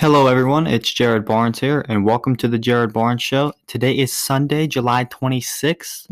Hello, 0.00 0.28
everyone. 0.28 0.66
It's 0.66 0.90
Jared 0.90 1.26
Barnes 1.26 1.60
here, 1.60 1.84
and 1.86 2.06
welcome 2.06 2.34
to 2.36 2.48
the 2.48 2.58
Jared 2.58 2.90
Barnes 2.90 3.22
Show. 3.22 3.52
Today 3.66 3.92
is 3.92 4.10
Sunday, 4.10 4.66
July 4.66 5.04
26th, 5.04 6.10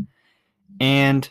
and 0.78 1.30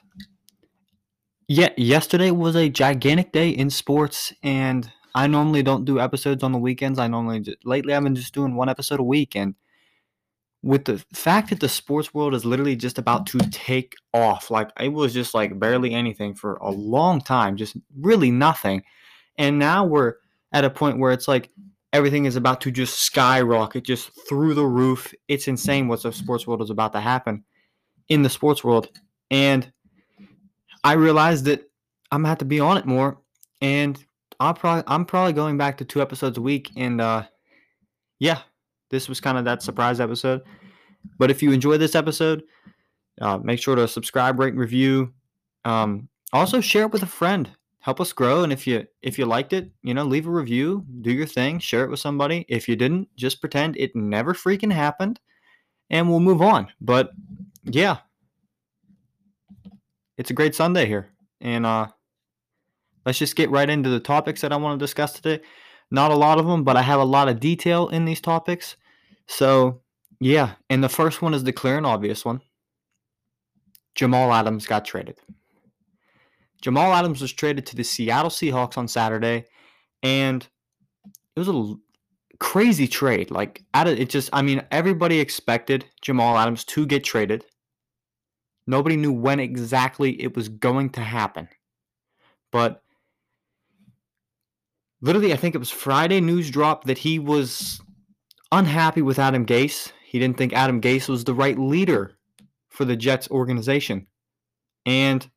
yeah, 1.48 1.70
yesterday 1.78 2.32
was 2.32 2.56
a 2.56 2.68
gigantic 2.68 3.32
day 3.32 3.52
in 3.52 3.70
sports. 3.70 4.34
And 4.42 4.92
I 5.14 5.28
normally 5.28 5.62
don't 5.62 5.86
do 5.86 6.00
episodes 6.00 6.42
on 6.42 6.52
the 6.52 6.58
weekends. 6.58 6.98
I 6.98 7.06
normally 7.06 7.42
just, 7.42 7.64
lately 7.64 7.94
I've 7.94 8.02
been 8.02 8.16
just 8.16 8.34
doing 8.34 8.56
one 8.56 8.70
episode 8.70 9.00
a 9.00 9.04
week, 9.04 9.36
and 9.36 9.54
with 10.64 10.86
the 10.86 10.98
fact 11.14 11.52
that 11.52 11.60
the 11.60 11.70
sports 11.70 12.12
world 12.12 12.34
is 12.34 12.44
literally 12.44 12.76
just 12.76 12.98
about 12.98 13.28
to 13.28 13.38
take 13.52 13.94
off, 14.16 14.50
like 14.50 14.72
it 14.80 14.94
was 14.94 15.14
just 15.14 15.36
like 15.36 15.60
barely 15.60 15.94
anything 15.94 16.34
for 16.34 16.56
a 16.56 16.72
long 16.72 17.22
time, 17.22 17.56
just 17.56 17.78
really 17.96 18.32
nothing, 18.32 18.82
and 19.38 19.60
now 19.60 19.86
we're 19.86 20.16
at 20.52 20.66
a 20.66 20.72
point 20.72 20.98
where 20.98 21.12
it's 21.12 21.28
like 21.28 21.52
everything 21.98 22.26
is 22.26 22.36
about 22.36 22.62
to 22.62 22.70
just 22.70 23.00
skyrocket 23.00 23.84
just 23.84 24.12
through 24.30 24.54
the 24.54 24.66
roof. 24.66 25.12
It's 25.28 25.48
insane 25.48 25.88
what 25.88 26.04
the 26.04 26.14
sports 26.14 26.46
world 26.46 26.62
is 26.62 26.70
about 26.70 26.94
to 26.94 27.02
happen 27.02 27.44
in 28.08 28.22
the 28.22 28.30
sports 28.30 28.64
world. 28.64 28.90
And 29.32 29.72
I 30.84 30.94
realized 30.94 31.46
that 31.46 31.62
I'm 32.12 32.20
gonna 32.20 32.30
have 32.30 32.38
to 32.38 32.46
be 32.46 32.60
on 32.60 32.78
it 32.78 32.86
more. 32.86 33.20
And 33.62 34.02
I'll 34.40 34.54
probably 34.54 34.84
I'm 34.86 35.06
probably 35.06 35.34
going 35.34 35.58
back 35.58 35.80
to 35.80 35.86
two 35.86 36.00
episodes 36.00 36.38
a 36.38 36.42
week. 36.42 36.70
And 36.78 37.02
uh 37.02 37.24
yeah, 38.20 38.42
this 38.92 39.10
was 39.10 39.20
kind 39.20 39.40
of 39.40 39.46
that 39.46 39.64
surprise 39.64 40.00
episode. 40.00 40.44
But 41.18 41.32
if 41.32 41.42
you 41.42 41.52
enjoy 41.52 41.78
this 41.78 41.96
episode, 41.96 42.44
uh, 43.20 43.40
make 43.40 43.60
sure 43.60 43.76
to 43.76 43.88
subscribe, 43.88 44.40
rate, 44.40 44.56
review. 44.56 45.14
Um, 45.66 46.10
also 46.32 46.62
share 46.62 46.84
it 46.84 46.92
with 46.92 47.04
a 47.04 47.08
friend 47.08 47.50
help 47.88 48.02
us 48.02 48.12
grow 48.12 48.44
and 48.44 48.52
if 48.52 48.68
you 48.68 48.86
if 49.02 49.18
you 49.18 49.26
liked 49.26 49.54
it 49.54 49.72
you 49.82 49.94
know 49.94 50.04
leave 50.04 50.28
a 50.28 50.30
review 50.30 50.86
do 51.00 51.10
your 51.10 51.26
thing 51.26 51.58
share 51.58 51.86
it 51.86 51.90
with 51.90 52.02
somebody. 52.02 52.46
If 52.50 52.68
you 52.68 52.76
didn't 52.76 53.08
just 53.16 53.40
pretend 53.40 53.78
it 53.78 53.96
never 53.96 54.34
freaking 54.34 54.74
happened 54.74 55.22
and 55.90 56.10
we'll 56.10 56.20
move 56.20 56.42
on. 56.42 56.68
But 56.82 57.12
yeah. 57.64 58.00
It's 60.18 60.32
a 60.32 60.34
great 60.34 60.54
sunday 60.54 60.86
here 60.86 61.14
and 61.40 61.66
uh 61.66 61.88
let's 63.06 63.20
just 63.20 63.38
get 63.38 63.52
right 63.52 63.70
into 63.70 63.90
the 63.90 64.02
topics 64.02 64.42
that 64.42 64.52
i 64.52 64.58
want 64.58 64.78
to 64.78 64.84
discuss 64.84 65.14
today. 65.14 65.42
Not 65.90 66.12
a 66.12 66.16
lot 66.16 66.40
of 66.40 66.46
them 66.46 66.66
but 66.66 66.76
i 66.76 66.82
have 66.82 67.00
a 67.00 67.06
lot 67.06 67.30
of 67.30 67.40
detail 67.40 67.88
in 67.88 68.04
these 68.04 68.20
topics. 68.20 68.76
So 69.28 69.80
yeah 70.20 70.56
and 70.70 70.84
the 70.84 70.90
first 70.90 71.22
one 71.22 71.34
is 71.34 71.46
the 71.46 71.54
clear 71.54 71.78
and 71.78 71.86
obvious 71.86 72.26
one. 72.26 72.42
Jamal 73.96 74.34
adams 74.34 74.68
got 74.68 74.84
traded 74.84 75.18
Jamal 76.62 76.94
Adams 76.94 77.22
was 77.22 77.32
traded 77.32 77.66
to 77.68 77.76
the 77.76 77.84
Seattle 77.84 78.32
Seahawks 78.32 78.78
on 78.78 78.88
Saturday, 78.88 79.46
and 80.02 80.48
it 81.36 81.40
was 81.40 81.48
a 81.48 81.76
crazy 82.40 82.88
trade. 82.88 83.32
Like, 83.32 83.64
it, 83.76 84.10
just 84.10 84.30
I 84.34 84.42
mean, 84.42 84.64
everybody 84.72 85.20
expected 85.20 85.86
Jamal 86.02 86.38
Adams 86.38 86.64
to 86.66 86.86
get 86.86 87.04
traded. 87.04 87.46
Nobody 88.66 88.98
knew 88.98 89.14
when 89.14 89.40
exactly 89.40 90.22
it 90.22 90.36
was 90.36 90.50
going 90.50 90.90
to 90.92 91.02
happen, 91.02 91.48
but 92.52 92.82
literally, 95.00 95.32
I 95.32 95.38
think 95.38 95.56
it 95.56 95.60
was 95.60 95.70
Friday 95.70 96.20
news 96.20 96.52
drop 96.52 96.84
that 96.86 96.98
he 96.98 97.18
was 97.18 97.80
unhappy 98.52 99.02
with 99.02 99.20
Adam 99.20 99.46
Gase. 99.46 99.94
He 100.04 100.20
didn't 100.20 100.38
think 100.38 100.52
Adam 100.54 100.82
Gase 100.82 101.08
was 101.08 101.24
the 101.24 101.34
right 101.34 101.58
leader 101.58 102.18
for 102.68 102.84
the 102.84 102.98
Jets 102.98 103.30
organization, 103.30 104.08
and 104.86 105.30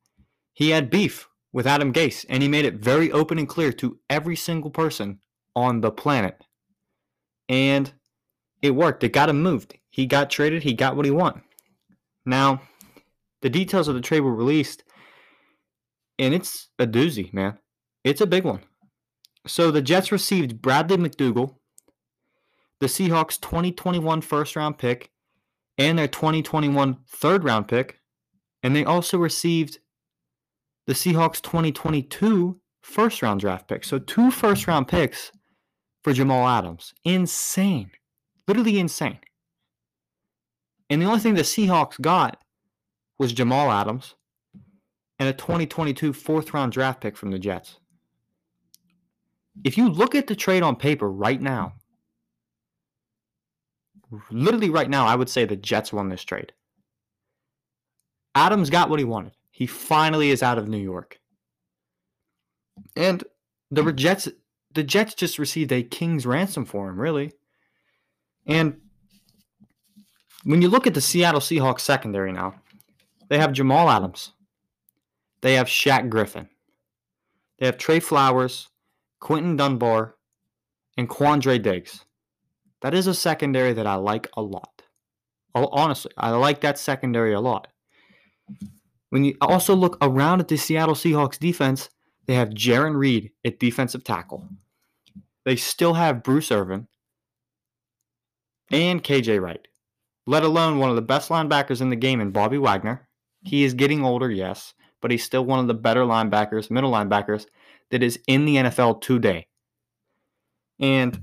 he 0.61 0.69
had 0.69 0.91
beef 0.91 1.27
with 1.55 1.67
Adam 1.67 1.91
Gase, 1.91 2.27
and 2.29 2.43
he 2.43 2.49
made 2.49 2.67
it 2.67 2.75
very 2.75 3.11
open 3.11 3.39
and 3.39 3.49
clear 3.49 3.73
to 3.73 3.99
every 4.11 4.37
single 4.37 4.71
person 4.71 5.21
on 5.57 5.81
the 5.81 5.91
planet. 5.91 6.45
And 7.49 7.91
it 8.61 8.73
worked. 8.73 9.03
It 9.03 9.15
got 9.15 9.31
him 9.31 9.43
moved. 9.43 9.79
He 9.89 10.05
got 10.05 10.29
traded. 10.29 10.63
He 10.63 10.75
got 10.75 10.97
what 10.97 11.07
he 11.07 11.11
wanted. 11.11 11.45
Now, 12.27 12.61
the 13.41 13.49
details 13.49 13.89
of 13.89 13.95
the 13.95 14.03
trade 14.03 14.21
were 14.21 14.35
released, 14.35 14.85
and 16.19 16.35
it's 16.35 16.69
a 16.79 16.87
doozy, 16.87 17.33
man. 17.33 17.57
It's 18.05 18.21
a 18.21 18.27
big 18.27 18.45
one. 18.45 18.61
So 19.47 19.71
the 19.71 19.81
Jets 19.81 20.13
received 20.13 20.61
Bradley 20.61 20.99
McDougald, 20.99 21.55
the 22.81 22.87
Seahawks 22.87 23.41
2021 23.41 24.21
first 24.21 24.57
round 24.57 24.77
pick, 24.77 25.11
and 25.79 25.99
their 25.99 26.07
2021 26.07 26.99
third 27.09 27.45
round 27.45 27.67
pick, 27.67 27.99
and 28.63 28.77
they 28.77 28.85
also 28.85 29.17
received 29.17 29.79
the 30.91 30.95
Seahawks 30.95 31.41
2022 31.41 32.61
first 32.83 33.23
round 33.23 33.39
draft 33.39 33.69
pick. 33.69 33.85
So 33.85 34.01
two 34.01 34.33
first 34.33 34.67
round 34.67 34.89
picks 34.89 35.31
for 36.03 36.13
Jamal 36.13 36.49
Adams. 36.49 36.93
Insane. 37.05 37.93
Literally 38.49 38.81
insane. 38.81 39.21
And 40.91 41.01
the 41.01 41.07
only 41.07 41.21
thing 41.21 41.35
the 41.35 41.43
Seahawks 41.43 42.01
got 42.01 42.43
was 43.21 43.33
Jamal 43.33 43.71
Adams 43.71 44.17
and 45.21 45.29
a 45.29 45.33
2022 45.33 46.13
fourth 46.13 46.53
round 46.53 46.73
draft 46.73 47.01
pick 47.01 47.17
from 47.17 47.31
the 47.31 47.39
Jets. 47.39 47.79
If 49.63 49.79
you 49.79 49.89
look 49.89 50.17
at 50.17 50.27
the 50.27 50.35
trade 50.35 50.65
on 50.65 50.75
paper 50.75 51.09
right 51.09 51.41
now, 51.41 51.75
literally 54.33 54.71
right 54.71 54.91
now, 54.91 55.07
I 55.07 55.15
would 55.15 55.29
say 55.29 55.45
the 55.45 55.55
Jets 55.55 55.93
won 55.93 56.09
this 56.09 56.25
trade. 56.25 56.53
Adams 58.35 58.71
got 58.71 58.91
what 58.91 58.99
he 58.99 59.05
wanted. 59.05 59.35
He 59.61 59.67
finally 59.67 60.31
is 60.31 60.43
out 60.43 60.57
of 60.57 60.69
New 60.69 60.79
York. 60.79 61.21
And 62.97 63.23
the 63.71 63.83
hmm. 63.83 63.95
Jets 63.95 64.27
the 64.73 64.83
Jets 64.83 65.13
just 65.13 65.39
received 65.39 65.71
a 65.71 65.83
king's 65.83 66.25
ransom 66.25 66.65
for 66.65 66.89
him, 66.89 66.99
really. 66.99 67.33
And 68.47 68.81
when 70.45 70.63
you 70.63 70.69
look 70.69 70.87
at 70.87 70.95
the 70.95 71.03
Seattle 71.03 71.43
Seahawks 71.43 71.81
secondary 71.81 72.33
now, 72.33 72.55
they 73.29 73.37
have 73.37 73.53
Jamal 73.53 73.91
Adams. 73.91 74.33
They 75.43 75.57
have 75.57 75.67
Shaq 75.67 76.09
Griffin. 76.09 76.49
They 77.59 77.67
have 77.67 77.77
Tre 77.77 78.01
Flowers, 78.01 78.69
Quinton 79.21 79.57
Dunbar, 79.57 80.15
and 80.97 81.07
Quandre 81.07 81.63
Diggs. 81.63 82.07
That 82.81 82.95
is 82.95 83.07
a 83.07 83.13
secondary 83.13 83.75
that 83.75 83.87
I 83.87 83.97
like 83.97 84.27
a 84.39 84.41
lot. 84.41 84.85
Oh, 85.55 85.69
honestly, 85.71 86.13
I 86.17 86.31
like 86.31 86.63
that 86.63 86.79
secondary 86.79 87.35
a 87.35 87.41
lot. 87.41 87.69
When 89.11 89.25
you 89.25 89.37
also 89.41 89.75
look 89.75 89.99
around 90.01 90.41
at 90.41 90.49
the 90.49 90.57
Seattle 90.57 90.95
Seahawks 90.95 91.39
defense, 91.39 91.91
they 92.27 92.35
have 92.35 92.51
Jarran 92.51 92.97
Reed 92.97 93.33
at 93.45 93.59
defensive 93.59 94.05
tackle. 94.05 94.49
They 95.45 95.57
still 95.57 95.95
have 95.95 96.23
Bruce 96.23 96.53
Irvin 96.53 96.87
and 98.71 99.03
KJ 99.03 99.41
Wright, 99.41 99.67
let 100.27 100.45
alone 100.45 100.79
one 100.79 100.91
of 100.91 100.97
the 100.97 101.03
best 101.03 101.29
linebackers 101.29 101.81
in 101.81 101.91
the 101.91 101.97
game 101.97 102.21
in 102.21 102.31
Bobby 102.31 102.59
Wagner. 102.59 103.09
He 103.43 103.65
is 103.65 103.75
getting 103.75 104.05
older, 104.05 104.31
yes, 104.31 104.75
but 105.01 105.11
he's 105.11 105.25
still 105.25 105.45
one 105.45 105.59
of 105.59 105.67
the 105.67 105.75
better 105.75 106.03
linebackers, 106.03 106.71
middle 106.71 106.93
linebackers 106.93 107.47
that 107.91 108.03
is 108.03 108.21
in 108.29 108.45
the 108.45 108.57
NFL 108.57 109.01
today. 109.01 109.49
And 110.79 111.21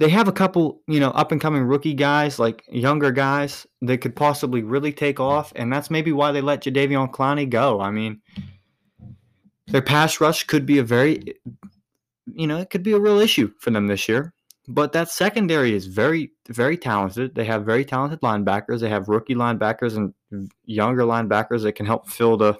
they 0.00 0.08
have 0.08 0.28
a 0.28 0.32
couple, 0.32 0.80
you 0.88 0.98
know, 0.98 1.10
up 1.10 1.30
and 1.30 1.42
coming 1.42 1.62
rookie 1.62 1.92
guys, 1.92 2.38
like 2.38 2.64
younger 2.70 3.10
guys 3.10 3.66
that 3.82 3.98
could 3.98 4.16
possibly 4.16 4.62
really 4.62 4.94
take 4.94 5.20
off, 5.20 5.52
and 5.54 5.70
that's 5.70 5.90
maybe 5.90 6.10
why 6.10 6.32
they 6.32 6.40
let 6.40 6.62
Jadeveon 6.62 7.12
Clowney 7.12 7.48
go. 7.48 7.82
I 7.82 7.90
mean, 7.90 8.22
their 9.66 9.82
pass 9.82 10.18
rush 10.18 10.44
could 10.44 10.64
be 10.64 10.78
a 10.78 10.82
very, 10.82 11.34
you 12.32 12.46
know, 12.46 12.56
it 12.56 12.70
could 12.70 12.82
be 12.82 12.92
a 12.92 12.98
real 12.98 13.18
issue 13.18 13.52
for 13.58 13.70
them 13.70 13.88
this 13.88 14.08
year. 14.08 14.32
But 14.68 14.92
that 14.92 15.10
secondary 15.10 15.74
is 15.74 15.84
very, 15.84 16.32
very 16.48 16.78
talented. 16.78 17.34
They 17.34 17.44
have 17.44 17.66
very 17.66 17.84
talented 17.84 18.22
linebackers. 18.22 18.80
They 18.80 18.88
have 18.88 19.08
rookie 19.08 19.34
linebackers 19.34 19.96
and 19.98 20.50
younger 20.64 21.02
linebackers 21.02 21.62
that 21.64 21.72
can 21.72 21.84
help 21.84 22.08
fill 22.08 22.38
the 22.38 22.56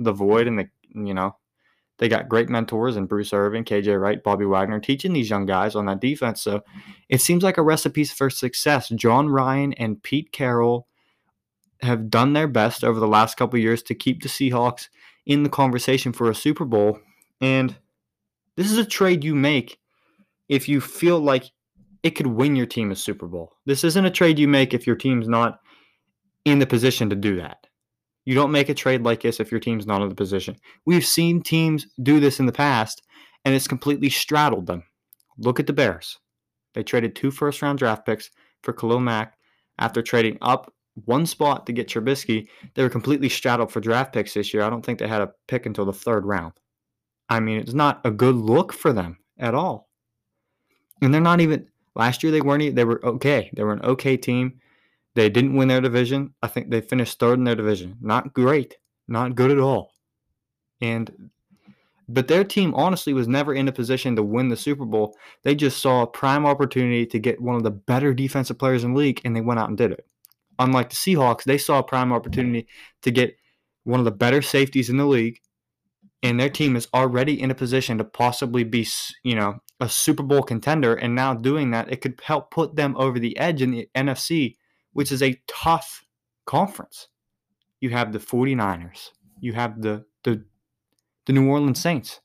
the 0.00 0.12
void 0.12 0.48
and 0.48 0.58
the 0.58 0.68
you 0.92 1.14
know 1.14 1.36
they 2.00 2.08
got 2.08 2.30
great 2.30 2.48
mentors 2.48 2.96
in 2.96 3.04
Bruce 3.04 3.34
Irvin, 3.34 3.62
KJ 3.62 4.00
Wright, 4.00 4.22
Bobby 4.22 4.46
Wagner 4.46 4.80
teaching 4.80 5.12
these 5.12 5.28
young 5.28 5.44
guys 5.44 5.76
on 5.76 5.84
that 5.84 6.00
defense. 6.00 6.40
So 6.40 6.64
it 7.10 7.20
seems 7.20 7.42
like 7.42 7.58
a 7.58 7.62
recipe 7.62 8.04
for 8.04 8.30
success. 8.30 8.88
John 8.88 9.28
Ryan 9.28 9.74
and 9.74 10.02
Pete 10.02 10.32
Carroll 10.32 10.88
have 11.82 12.08
done 12.08 12.32
their 12.32 12.48
best 12.48 12.84
over 12.84 12.98
the 12.98 13.06
last 13.06 13.36
couple 13.36 13.58
years 13.58 13.82
to 13.82 13.94
keep 13.94 14.22
the 14.22 14.30
Seahawks 14.30 14.88
in 15.26 15.42
the 15.42 15.50
conversation 15.50 16.14
for 16.14 16.30
a 16.30 16.34
Super 16.34 16.64
Bowl. 16.64 16.98
And 17.42 17.76
this 18.56 18.70
is 18.70 18.78
a 18.78 18.84
trade 18.84 19.22
you 19.22 19.34
make 19.34 19.78
if 20.48 20.70
you 20.70 20.80
feel 20.80 21.18
like 21.18 21.50
it 22.02 22.12
could 22.12 22.28
win 22.28 22.56
your 22.56 22.66
team 22.66 22.90
a 22.90 22.96
Super 22.96 23.26
Bowl. 23.26 23.52
This 23.66 23.84
isn't 23.84 24.06
a 24.06 24.10
trade 24.10 24.38
you 24.38 24.48
make 24.48 24.72
if 24.72 24.86
your 24.86 24.96
team's 24.96 25.28
not 25.28 25.60
in 26.46 26.60
the 26.60 26.66
position 26.66 27.10
to 27.10 27.16
do 27.16 27.36
that. 27.36 27.59
You 28.24 28.34
don't 28.34 28.52
make 28.52 28.68
a 28.68 28.74
trade 28.74 29.02
like 29.02 29.22
this 29.22 29.40
if 29.40 29.50
your 29.50 29.60
team's 29.60 29.86
not 29.86 30.02
in 30.02 30.08
the 30.08 30.14
position. 30.14 30.56
We've 30.84 31.06
seen 31.06 31.42
teams 31.42 31.86
do 32.02 32.20
this 32.20 32.38
in 32.38 32.46
the 32.46 32.52
past, 32.52 33.02
and 33.44 33.54
it's 33.54 33.68
completely 33.68 34.10
straddled 34.10 34.66
them. 34.66 34.84
Look 35.38 35.58
at 35.58 35.66
the 35.66 35.72
Bears. 35.72 36.18
They 36.74 36.82
traded 36.82 37.16
two 37.16 37.30
first 37.30 37.62
round 37.62 37.78
draft 37.78 38.04
picks 38.04 38.30
for 38.62 38.72
Khalil 38.72 39.00
Mack 39.00 39.36
after 39.78 40.02
trading 40.02 40.38
up 40.42 40.72
one 41.06 41.26
spot 41.26 41.66
to 41.66 41.72
get 41.72 41.88
Trubisky. 41.88 42.48
They 42.74 42.82
were 42.82 42.90
completely 42.90 43.28
straddled 43.28 43.72
for 43.72 43.80
draft 43.80 44.12
picks 44.12 44.34
this 44.34 44.52
year. 44.52 44.62
I 44.62 44.70
don't 44.70 44.84
think 44.84 44.98
they 44.98 45.08
had 45.08 45.22
a 45.22 45.32
pick 45.48 45.66
until 45.66 45.86
the 45.86 45.92
third 45.92 46.26
round. 46.26 46.52
I 47.28 47.40
mean, 47.40 47.58
it's 47.58 47.74
not 47.74 48.00
a 48.04 48.10
good 48.10 48.34
look 48.34 48.72
for 48.72 48.92
them 48.92 49.18
at 49.38 49.54
all. 49.54 49.88
And 51.00 51.14
they're 51.14 51.20
not 51.20 51.40
even 51.40 51.66
last 51.94 52.22
year 52.22 52.32
they 52.32 52.40
weren't 52.40 52.74
they 52.74 52.84
were 52.84 53.04
okay. 53.04 53.50
They 53.54 53.62
were 53.62 53.72
an 53.72 53.82
okay 53.82 54.16
team. 54.16 54.60
They 55.20 55.28
didn't 55.28 55.54
win 55.54 55.68
their 55.68 55.82
division. 55.82 56.32
I 56.42 56.46
think 56.46 56.70
they 56.70 56.80
finished 56.80 57.18
third 57.18 57.38
in 57.38 57.44
their 57.44 57.54
division. 57.54 57.98
Not 58.00 58.32
great. 58.32 58.78
Not 59.06 59.34
good 59.34 59.50
at 59.50 59.58
all. 59.58 59.92
And 60.80 61.28
but 62.08 62.26
their 62.26 62.42
team 62.42 62.72
honestly 62.74 63.12
was 63.12 63.28
never 63.28 63.52
in 63.52 63.68
a 63.68 63.72
position 63.72 64.16
to 64.16 64.22
win 64.22 64.48
the 64.48 64.56
Super 64.56 64.86
Bowl. 64.86 65.14
They 65.44 65.54
just 65.54 65.82
saw 65.82 66.00
a 66.00 66.06
prime 66.06 66.46
opportunity 66.46 67.04
to 67.04 67.18
get 67.18 67.38
one 67.38 67.54
of 67.54 67.64
the 67.64 67.70
better 67.70 68.14
defensive 68.14 68.58
players 68.58 68.82
in 68.82 68.94
the 68.94 68.98
league 68.98 69.20
and 69.22 69.36
they 69.36 69.42
went 69.42 69.60
out 69.60 69.68
and 69.68 69.76
did 69.76 69.92
it. 69.92 70.06
Unlike 70.58 70.88
the 70.88 70.96
Seahawks, 70.96 71.44
they 71.44 71.58
saw 71.58 71.80
a 71.80 71.84
prime 71.84 72.14
opportunity 72.14 72.66
to 73.02 73.10
get 73.10 73.36
one 73.84 74.00
of 74.00 74.06
the 74.06 74.10
better 74.10 74.40
safeties 74.40 74.88
in 74.88 74.96
the 74.96 75.04
league 75.04 75.38
and 76.22 76.40
their 76.40 76.48
team 76.48 76.76
is 76.76 76.88
already 76.94 77.38
in 77.38 77.50
a 77.50 77.54
position 77.54 77.98
to 77.98 78.04
possibly 78.04 78.64
be, 78.64 78.88
you 79.22 79.34
know, 79.34 79.58
a 79.80 79.88
Super 79.90 80.22
Bowl 80.22 80.42
contender. 80.42 80.94
And 80.94 81.14
now 81.14 81.34
doing 81.34 81.72
that, 81.72 81.92
it 81.92 82.00
could 82.00 82.18
help 82.24 82.50
put 82.50 82.76
them 82.76 82.96
over 82.96 83.18
the 83.18 83.36
edge 83.36 83.60
in 83.60 83.70
the 83.72 83.88
NFC, 83.94 84.56
which 84.92 85.12
is 85.12 85.22
a 85.22 85.40
tough 85.46 86.04
conference. 86.46 87.08
You 87.80 87.90
have 87.90 88.12
the 88.12 88.18
49ers, 88.18 89.10
you 89.40 89.52
have 89.54 89.80
the 89.82 90.04
the, 90.22 90.44
the 91.26 91.32
New 91.32 91.48
Orleans 91.48 91.80
Saints, 91.80 92.20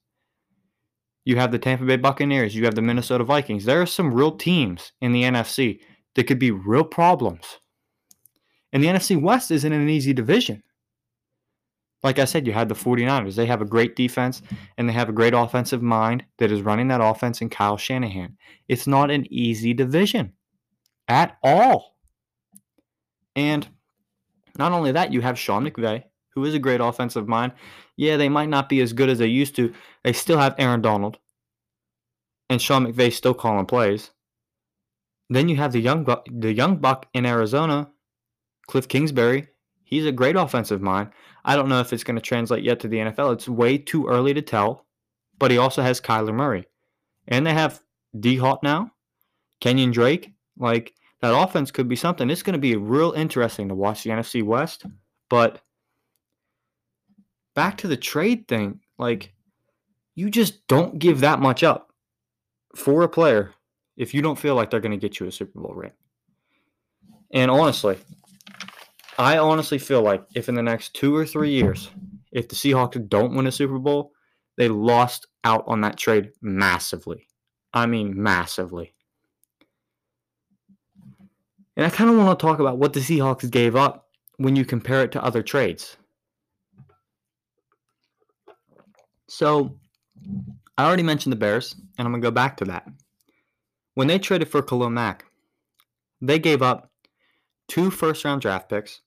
you 1.23 1.37
have 1.37 1.51
the 1.51 1.59
Tampa 1.59 1.85
Bay 1.85 1.95
Buccaneers, 1.95 2.55
you 2.55 2.65
have 2.65 2.75
the 2.75 2.81
Minnesota 2.81 3.23
Vikings. 3.23 3.65
There 3.65 3.81
are 3.81 3.85
some 3.85 4.13
real 4.13 4.35
teams 4.35 4.91
in 4.99 5.13
the 5.13 5.23
NFC 5.23 5.79
that 6.15 6.25
could 6.25 6.39
be 6.39 6.51
real 6.51 6.83
problems. 6.83 7.59
And 8.73 8.83
the 8.83 8.87
NFC 8.87 9.19
West 9.19 9.51
isn't 9.51 9.71
an 9.71 9.87
easy 9.87 10.11
division 10.11 10.63
like 12.05 12.19
I 12.19 12.25
said, 12.25 12.45
you 12.45 12.53
had 12.53 12.69
the 12.69 12.75
49ers. 12.75 13.33
They 13.33 13.47
have 13.47 13.63
a 13.63 13.65
great 13.65 13.95
defense 13.95 14.43
and 14.77 14.87
they 14.87 14.93
have 14.93 15.09
a 15.09 15.11
great 15.11 15.33
offensive 15.33 15.81
mind 15.81 16.23
that 16.37 16.51
is 16.51 16.61
running 16.61 16.87
that 16.89 17.03
offense 17.03 17.41
in 17.41 17.49
Kyle 17.49 17.77
Shanahan. 17.77 18.37
It's 18.67 18.85
not 18.85 19.09
an 19.09 19.25
easy 19.33 19.73
division 19.73 20.33
at 21.07 21.35
all. 21.43 21.94
And 23.35 23.67
not 24.57 24.71
only 24.71 24.91
that, 24.93 25.11
you 25.11 25.21
have 25.21 25.37
Sean 25.37 25.69
McVay, 25.69 26.03
who 26.29 26.45
is 26.45 26.53
a 26.53 26.59
great 26.59 26.81
offensive 26.81 27.27
mind. 27.27 27.51
Yeah, 27.97 28.17
they 28.17 28.29
might 28.29 28.49
not 28.49 28.69
be 28.69 28.81
as 28.81 28.93
good 28.93 29.09
as 29.09 29.19
they 29.19 29.27
used 29.27 29.55
to. 29.57 29.73
They 30.03 30.13
still 30.13 30.37
have 30.37 30.55
Aaron 30.57 30.81
Donald. 30.81 31.17
And 32.49 32.61
Sean 32.61 32.85
McVay 32.85 33.11
still 33.11 33.33
calling 33.33 33.65
plays. 33.65 34.11
Then 35.29 35.49
you 35.49 35.55
have 35.55 35.71
the 35.71 35.79
young 35.79 36.05
the 36.31 36.53
young 36.53 36.77
buck 36.77 37.07
in 37.13 37.25
Arizona, 37.25 37.89
Cliff 38.67 38.87
Kingsbury. 38.87 39.47
He's 39.83 40.05
a 40.05 40.11
great 40.11 40.35
offensive 40.35 40.81
mind. 40.81 41.09
I 41.43 41.55
don't 41.55 41.69
know 41.69 41.79
if 41.79 41.93
it's 41.93 42.03
going 42.03 42.15
to 42.15 42.21
translate 42.21 42.63
yet 42.63 42.79
to 42.81 42.87
the 42.87 42.97
NFL. 42.97 43.33
It's 43.33 43.47
way 43.47 43.77
too 43.77 44.07
early 44.07 44.33
to 44.33 44.41
tell. 44.41 44.85
But 45.37 45.51
he 45.51 45.57
also 45.57 45.81
has 45.81 45.99
Kyler 45.99 46.33
Murray. 46.33 46.65
And 47.27 47.45
they 47.45 47.53
have 47.53 47.81
D 48.19 48.37
Hop 48.37 48.63
now, 48.63 48.91
Kenyon 49.59 49.91
Drake. 49.91 50.33
Like, 50.57 50.94
that 51.21 51.37
offense 51.37 51.71
could 51.71 51.87
be 51.87 51.95
something. 51.95 52.29
It's 52.29 52.43
going 52.43 52.53
to 52.53 52.59
be 52.59 52.75
real 52.75 53.11
interesting 53.11 53.69
to 53.69 53.75
watch 53.75 54.03
the 54.03 54.11
NFC 54.11 54.43
West. 54.43 54.85
But 55.29 55.61
back 57.55 57.77
to 57.79 57.87
the 57.87 57.97
trade 57.97 58.47
thing, 58.47 58.81
like, 58.97 59.33
you 60.15 60.29
just 60.29 60.67
don't 60.67 60.99
give 60.99 61.21
that 61.21 61.39
much 61.39 61.63
up 61.63 61.91
for 62.75 63.03
a 63.03 63.09
player 63.09 63.51
if 63.97 64.13
you 64.13 64.21
don't 64.21 64.39
feel 64.39 64.55
like 64.55 64.69
they're 64.69 64.79
going 64.79 64.91
to 64.91 64.97
get 64.97 65.19
you 65.19 65.27
a 65.27 65.31
Super 65.31 65.59
Bowl 65.59 65.73
ring. 65.73 65.91
And 67.31 67.49
honestly, 67.49 67.97
I 69.17 69.37
honestly 69.37 69.77
feel 69.77 70.01
like 70.01 70.25
if 70.35 70.49
in 70.49 70.55
the 70.55 70.63
next 70.63 70.93
two 70.93 71.15
or 71.15 71.25
three 71.25 71.51
years, 71.51 71.89
if 72.31 72.47
the 72.47 72.55
Seahawks 72.55 73.09
don't 73.09 73.35
win 73.35 73.47
a 73.47 73.51
Super 73.51 73.79
Bowl, 73.79 74.11
they 74.57 74.69
lost 74.69 75.27
out 75.43 75.63
on 75.67 75.81
that 75.81 75.97
trade 75.97 76.31
massively. 76.41 77.27
I 77.73 77.85
mean, 77.85 78.21
massively. 78.21 78.94
And 81.75 81.85
I 81.85 81.89
kind 81.89 82.09
of 82.09 82.17
want 82.17 82.37
to 82.37 82.45
talk 82.45 82.59
about 82.59 82.77
what 82.77 82.93
the 82.93 82.99
Seahawks 82.99 83.49
gave 83.49 83.75
up 83.75 84.07
when 84.37 84.55
you 84.55 84.65
compare 84.65 85.03
it 85.03 85.11
to 85.13 85.23
other 85.23 85.43
trades. 85.43 85.97
So, 89.27 89.77
I 90.77 90.85
already 90.85 91.03
mentioned 91.03 91.31
the 91.33 91.37
Bears, 91.37 91.75
and 91.97 92.05
I'm 92.05 92.11
going 92.11 92.21
to 92.21 92.25
go 92.25 92.31
back 92.31 92.57
to 92.57 92.65
that. 92.65 92.87
When 93.95 94.07
they 94.07 94.19
traded 94.19 94.49
for 94.49 94.61
Khalil 94.61 94.89
Mack, 94.89 95.25
they 96.21 96.39
gave 96.39 96.61
up 96.61 96.91
two 97.67 97.91
first 97.91 98.23
round 98.23 98.41
draft 98.41 98.69
picks, 98.69 99.01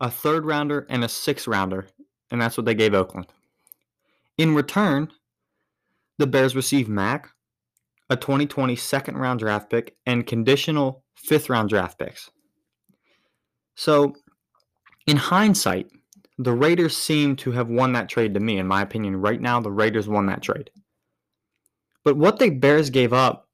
a 0.00 0.10
third 0.10 0.44
rounder, 0.44 0.86
and 0.88 1.04
a 1.04 1.08
sixth 1.08 1.46
rounder, 1.46 1.86
and 2.30 2.40
that's 2.40 2.56
what 2.56 2.66
they 2.66 2.74
gave 2.74 2.94
Oakland. 2.94 3.26
In 4.38 4.54
return, 4.54 5.10
the 6.18 6.26
Bears 6.26 6.56
received 6.56 6.88
Mack, 6.88 7.30
a 8.12 8.16
2020 8.16 8.76
second 8.76 9.16
round 9.16 9.40
draft 9.40 9.70
pick, 9.70 9.96
and 10.06 10.26
conditional 10.26 11.02
fifth 11.16 11.48
round 11.48 11.70
draft 11.70 11.98
picks. 11.98 12.30
So, 13.74 14.14
in 15.06 15.16
hindsight, 15.16 15.90
the 16.38 16.52
Raiders 16.52 16.96
seem 16.96 17.36
to 17.36 17.52
have 17.52 17.68
won 17.68 17.94
that 17.94 18.10
trade 18.10 18.34
to 18.34 18.40
me. 18.40 18.58
In 18.58 18.66
my 18.66 18.82
opinion, 18.82 19.16
right 19.16 19.40
now, 19.40 19.60
the 19.60 19.70
Raiders 19.70 20.08
won 20.08 20.26
that 20.26 20.42
trade. 20.42 20.70
But 22.04 22.16
what 22.16 22.38
the 22.38 22.50
Bears 22.50 22.90
gave 22.90 23.14
up 23.14 23.48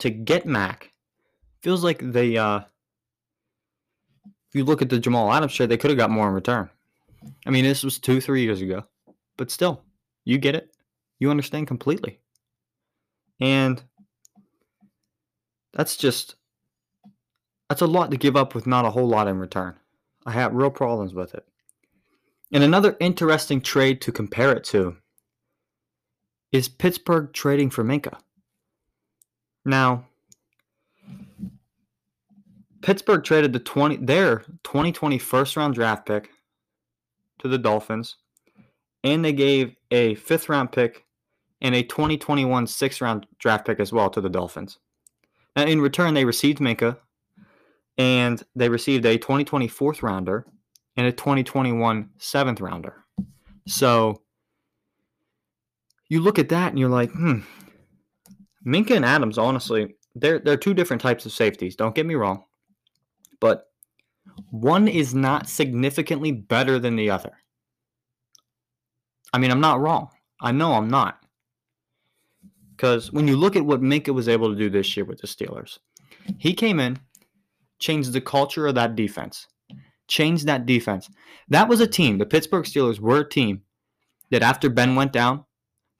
to 0.00 0.10
get 0.10 0.44
Mack 0.44 0.92
feels 1.62 1.82
like 1.82 2.00
they 2.02 2.36
uh, 2.36 2.60
if 4.26 4.54
you 4.54 4.64
look 4.64 4.82
at 4.82 4.90
the 4.90 4.98
Jamal 4.98 5.32
Adams 5.32 5.54
trade, 5.54 5.70
they 5.70 5.78
could 5.78 5.90
have 5.90 5.98
got 5.98 6.10
more 6.10 6.28
in 6.28 6.34
return. 6.34 6.68
I 7.46 7.50
mean, 7.50 7.64
this 7.64 7.82
was 7.82 7.98
two, 7.98 8.20
three 8.20 8.42
years 8.42 8.60
ago, 8.60 8.84
but 9.38 9.50
still, 9.50 9.82
you 10.24 10.36
get 10.36 10.54
it. 10.54 10.70
You 11.18 11.30
understand 11.30 11.66
completely. 11.66 12.20
And 13.40 13.82
that's 15.72 15.96
just, 15.96 16.36
that's 17.68 17.82
a 17.82 17.86
lot 17.86 18.10
to 18.10 18.16
give 18.16 18.36
up 18.36 18.54
with 18.54 18.66
not 18.66 18.84
a 18.84 18.90
whole 18.90 19.08
lot 19.08 19.28
in 19.28 19.38
return. 19.38 19.76
I 20.24 20.32
have 20.32 20.54
real 20.54 20.70
problems 20.70 21.14
with 21.14 21.34
it. 21.34 21.46
And 22.52 22.62
another 22.62 22.96
interesting 23.00 23.60
trade 23.60 24.00
to 24.02 24.12
compare 24.12 24.52
it 24.52 24.64
to 24.64 24.96
is 26.52 26.68
Pittsburgh 26.68 27.32
trading 27.32 27.70
for 27.70 27.84
Minkah. 27.84 28.18
Now, 29.64 30.06
Pittsburgh 32.82 33.24
traded 33.24 33.52
the 33.52 33.58
20 33.58 33.96
their 33.96 34.44
2020 34.62 35.18
first 35.18 35.56
round 35.56 35.74
draft 35.74 36.06
pick 36.06 36.30
to 37.40 37.48
the 37.48 37.58
Dolphins, 37.58 38.16
and 39.02 39.24
they 39.24 39.32
gave 39.32 39.74
a 39.90 40.14
fifth 40.14 40.48
round 40.48 40.70
pick 40.70 41.04
and 41.60 41.74
a 41.74 41.82
2021 41.82 42.66
sixth 42.66 43.00
round 43.00 43.26
draft 43.38 43.66
pick 43.66 43.80
as 43.80 43.92
well 43.92 44.10
to 44.10 44.20
the 44.20 44.28
Dolphins. 44.28 44.78
Now, 45.54 45.64
in 45.64 45.80
return, 45.80 46.14
they 46.14 46.24
received 46.24 46.58
Minkah, 46.58 46.98
and 47.96 48.42
they 48.54 48.68
received 48.68 49.06
a 49.06 49.16
2020 49.16 49.68
fourth 49.68 50.02
rounder 50.02 50.46
and 50.96 51.06
a 51.06 51.12
2021 51.12 52.10
seventh 52.18 52.60
rounder. 52.60 53.04
So 53.66 54.22
you 56.08 56.20
look 56.20 56.38
at 56.38 56.50
that 56.50 56.70
and 56.70 56.78
you're 56.78 56.88
like, 56.88 57.10
hmm. 57.10 57.40
Minkah 58.66 58.96
and 58.96 59.04
Adams, 59.04 59.38
honestly, 59.38 59.96
they're 60.14 60.38
they're 60.38 60.56
two 60.56 60.74
different 60.74 61.00
types 61.00 61.24
of 61.24 61.32
safeties. 61.32 61.76
Don't 61.76 61.94
get 61.94 62.06
me 62.06 62.14
wrong 62.14 62.44
but 63.40 63.70
one 64.50 64.88
is 64.88 65.14
not 65.14 65.48
significantly 65.48 66.32
better 66.32 66.78
than 66.78 66.96
the 66.96 67.10
other. 67.10 67.32
I 69.32 69.38
mean, 69.38 69.50
I'm 69.50 69.60
not 69.60 69.80
wrong. 69.80 70.08
I 70.40 70.52
know 70.52 70.72
I'm 70.74 70.88
not. 70.88 71.18
Because 72.76 73.10
when 73.10 73.26
you 73.26 73.36
look 73.36 73.56
at 73.56 73.64
what 73.64 73.80
Minkah 73.80 74.14
was 74.14 74.28
able 74.28 74.50
to 74.50 74.58
do 74.58 74.68
this 74.68 74.96
year 74.96 75.06
with 75.06 75.22
the 75.22 75.26
Steelers, 75.26 75.78
he 76.36 76.52
came 76.52 76.78
in, 76.78 76.98
changed 77.78 78.12
the 78.12 78.20
culture 78.20 78.66
of 78.66 78.74
that 78.74 78.94
defense, 78.94 79.46
changed 80.08 80.46
that 80.46 80.66
defense. 80.66 81.08
That 81.48 81.68
was 81.68 81.80
a 81.80 81.86
team. 81.86 82.18
The 82.18 82.26
Pittsburgh 82.26 82.64
Steelers 82.64 83.00
were 83.00 83.20
a 83.20 83.28
team 83.28 83.62
that 84.30 84.42
after 84.42 84.68
Ben 84.68 84.94
went 84.94 85.12
down, 85.12 85.44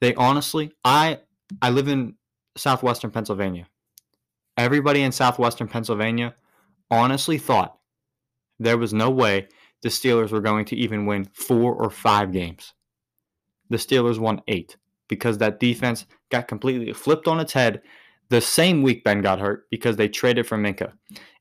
they 0.00 0.14
honestly, 0.14 0.72
I 0.84 1.20
I 1.62 1.70
live 1.70 1.88
in 1.88 2.16
southwestern 2.56 3.10
Pennsylvania. 3.10 3.68
Everybody 4.58 5.02
in 5.02 5.12
southwestern 5.12 5.68
Pennsylvania 5.68 6.34
honestly 6.90 7.38
thought 7.38 7.78
there 8.58 8.78
was 8.78 8.92
no 8.92 9.10
way 9.10 9.48
the 9.82 9.88
Steelers 9.88 10.30
were 10.30 10.40
going 10.40 10.66
to 10.66 10.76
even 10.76 11.06
win 11.06 11.24
four 11.32 11.74
or 11.74 11.88
five 11.88 12.32
games. 12.32 12.74
The 13.70 13.76
Steelers 13.78 14.18
won 14.18 14.42
eight 14.46 14.76
because 15.08 15.38
that 15.38 15.60
defense 15.60 16.06
got 16.30 16.48
completely 16.48 16.92
flipped 16.92 17.28
on 17.28 17.40
its 17.40 17.52
head 17.52 17.82
the 18.28 18.40
same 18.40 18.82
week 18.82 19.04
Ben 19.04 19.20
got 19.20 19.38
hurt 19.38 19.66
because 19.70 19.96
they 19.96 20.08
traded 20.08 20.46
for 20.46 20.58
Minkah. 20.58 20.92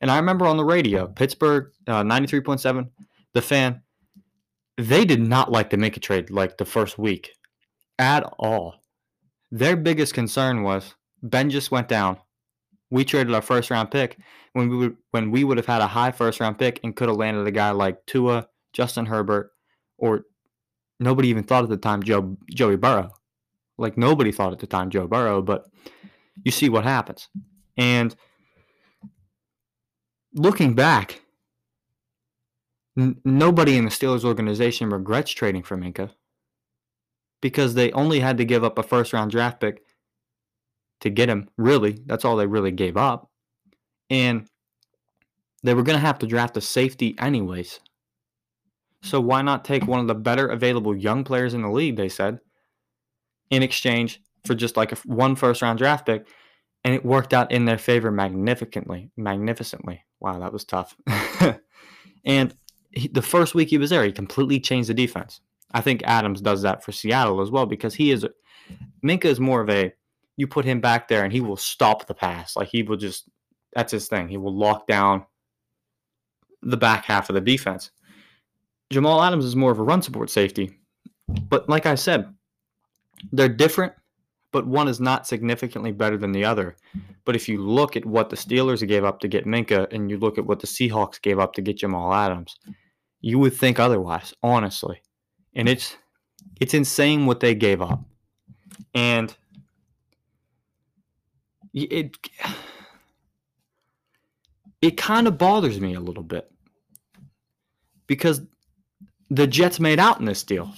And 0.01 0.11
I 0.11 0.17
remember 0.17 0.45
on 0.45 0.57
the 0.57 0.65
radio, 0.65 1.07
Pittsburgh 1.07 1.71
uh, 1.87 2.03
93.7, 2.03 2.89
the 3.33 3.41
fan, 3.41 3.81
they 4.77 5.03
did 5.03 5.19
not 5.19 5.51
like 5.51 5.71
the 5.71 5.77
Minkah 5.77 6.01
trade 6.01 6.29
like 6.29 6.57
the 6.57 6.65
first 6.65 6.99
week 6.99 7.31
at 7.97 8.23
all. 8.37 8.75
Their 9.51 9.75
biggest 9.75 10.13
concern 10.13 10.63
was 10.63 10.93
Ben 11.23 11.49
just 11.49 11.71
went 11.71 11.87
down 11.87 12.17
we 12.89 13.03
traded 13.03 13.33
our 13.33 13.41
first 13.41 13.71
round 13.71 13.91
pick 13.91 14.17
when 14.53 14.69
we 14.69 14.77
would 14.77 14.97
when 15.11 15.31
we 15.31 15.43
would 15.43 15.57
have 15.57 15.65
had 15.65 15.81
a 15.81 15.87
high 15.87 16.11
first 16.11 16.39
round 16.39 16.57
pick 16.57 16.79
and 16.83 16.95
could 16.95 17.09
have 17.09 17.17
landed 17.17 17.45
a 17.47 17.51
guy 17.51 17.71
like 17.71 18.05
Tua, 18.05 18.47
Justin 18.73 19.05
Herbert, 19.05 19.51
or 19.97 20.25
nobody 20.99 21.29
even 21.29 21.43
thought 21.43 21.63
at 21.63 21.69
the 21.69 21.77
time 21.77 22.03
Joe 22.03 22.37
Joey 22.53 22.77
Burrow. 22.77 23.11
Like 23.77 23.97
nobody 23.97 24.31
thought 24.31 24.53
at 24.53 24.59
the 24.59 24.67
time 24.67 24.89
Joe 24.89 25.07
Burrow, 25.07 25.41
but 25.41 25.67
you 26.43 26.51
see 26.51 26.69
what 26.69 26.83
happens. 26.83 27.27
And 27.77 28.15
looking 30.33 30.73
back, 30.73 31.21
n- 32.97 33.19
nobody 33.25 33.77
in 33.77 33.85
the 33.85 33.91
Steelers 33.91 34.23
organization 34.23 34.89
regrets 34.89 35.31
trading 35.31 35.63
for 35.63 35.77
Minkah 35.77 36.11
because 37.41 37.73
they 37.73 37.91
only 37.91 38.19
had 38.19 38.37
to 38.37 38.45
give 38.45 38.63
up 38.63 38.79
a 38.79 38.83
first 38.83 39.13
round 39.13 39.31
draft 39.31 39.59
pick 39.59 39.83
to 41.01 41.09
get 41.09 41.29
him. 41.29 41.49
Really, 41.57 41.99
that's 42.05 42.25
all 42.25 42.37
they 42.37 42.47
really 42.47 42.71
gave 42.71 42.97
up. 42.97 43.29
And 44.09 44.47
they 45.63 45.73
were 45.73 45.83
going 45.83 45.97
to 45.97 46.05
have 46.05 46.19
to 46.19 46.27
draft 46.27 46.57
a 46.57 46.61
safety 46.61 47.15
anyways. 47.19 47.79
So 49.01 49.19
why 49.19 49.41
not 49.41 49.65
take 49.65 49.85
one 49.85 49.99
of 49.99 50.07
the 50.07 50.15
better 50.15 50.47
available 50.47 50.95
young 50.95 51.23
players 51.23 51.53
in 51.53 51.61
the 51.61 51.69
league, 51.69 51.95
they 51.95 52.09
said, 52.09 52.39
in 53.49 53.63
exchange 53.63 54.21
for 54.45 54.55
just 54.55 54.77
like 54.77 54.91
a 54.91 54.95
one 55.05 55.35
first 55.35 55.61
round 55.61 55.79
draft 55.79 56.05
pick 56.05 56.27
and 56.83 56.93
it 56.93 57.03
worked 57.03 57.33
out 57.33 57.51
in 57.51 57.65
their 57.65 57.79
favor 57.79 58.11
magnificently, 58.11 59.09
magnificently. 59.17 60.03
Wow, 60.19 60.39
that 60.39 60.53
was 60.53 60.63
tough. 60.63 60.95
and 62.25 62.55
he, 62.91 63.07
the 63.07 63.23
first 63.23 63.55
week 63.55 63.69
he 63.69 63.79
was 63.79 63.89
there, 63.89 64.03
he 64.05 64.11
completely 64.11 64.59
changed 64.59 64.89
the 64.89 64.93
defense. 64.93 65.41
I 65.73 65.81
think 65.81 66.03
Adams 66.03 66.41
does 66.41 66.61
that 66.61 66.83
for 66.83 66.91
Seattle 66.91 67.41
as 67.41 67.49
well 67.49 67.65
because 67.65 67.95
he 67.95 68.11
is 68.11 68.25
Minkah 69.03 69.25
is 69.25 69.39
more 69.39 69.61
of 69.61 69.69
a 69.69 69.93
you 70.37 70.47
put 70.47 70.65
him 70.65 70.79
back 70.79 71.07
there 71.07 71.23
and 71.23 71.33
he 71.33 71.41
will 71.41 71.57
stop 71.57 72.07
the 72.07 72.13
pass. 72.13 72.55
Like 72.55 72.69
he 72.69 72.83
will 72.83 72.97
just 72.97 73.29
that's 73.73 73.91
his 73.91 74.07
thing. 74.07 74.27
He 74.27 74.37
will 74.37 74.55
lock 74.55 74.87
down 74.87 75.25
the 76.61 76.77
back 76.77 77.05
half 77.05 77.29
of 77.29 77.33
the 77.33 77.41
defense. 77.41 77.91
Jamal 78.91 79.21
Adams 79.21 79.45
is 79.45 79.55
more 79.55 79.71
of 79.71 79.79
a 79.79 79.83
run 79.83 80.01
support 80.01 80.29
safety. 80.29 80.77
But 81.49 81.67
like 81.67 81.85
I 81.85 81.95
said, 81.95 82.31
they're 83.31 83.49
different 83.49 83.93
but 84.55 84.65
one 84.65 84.87
is 84.87 85.01
not 85.01 85.27
significantly 85.27 85.91
better 85.91 86.15
than 86.15 86.31
the 86.31 86.45
other. 86.45 86.77
But 87.25 87.35
if 87.35 87.49
you 87.49 87.61
look 87.61 87.97
at 87.97 88.05
what 88.05 88.29
the 88.29 88.37
Steelers 88.37 88.87
gave 88.87 89.03
up 89.03 89.19
to 89.19 89.27
get 89.27 89.43
Minkah 89.43 89.91
and 89.91 90.09
you 90.09 90.17
look 90.17 90.37
at 90.37 90.45
what 90.45 90.61
the 90.61 90.65
Seahawks 90.65 91.21
gave 91.21 91.39
up 91.39 91.51
to 91.55 91.61
get 91.61 91.75
Jamal 91.79 92.13
Adams, 92.13 92.57
you 93.19 93.37
would 93.37 93.53
think 93.53 93.81
otherwise, 93.81 94.33
honestly. 94.41 95.01
And 95.55 95.67
it's 95.67 95.97
it's 96.61 96.73
insane 96.73 97.25
what 97.25 97.41
they 97.41 97.53
gave 97.53 97.81
up. 97.81 98.01
And 98.93 99.35
it 101.73 102.15
it 104.81 104.95
kind 104.95 105.27
of 105.27 105.37
bothers 105.37 105.81
me 105.81 105.95
a 105.95 105.99
little 105.99 106.23
bit 106.23 106.49
because 108.07 108.41
the 109.29 109.47
Jets 109.47 109.81
made 109.81 109.99
out 109.99 110.21
in 110.21 110.25
this 110.25 110.43
deal. 110.43 110.71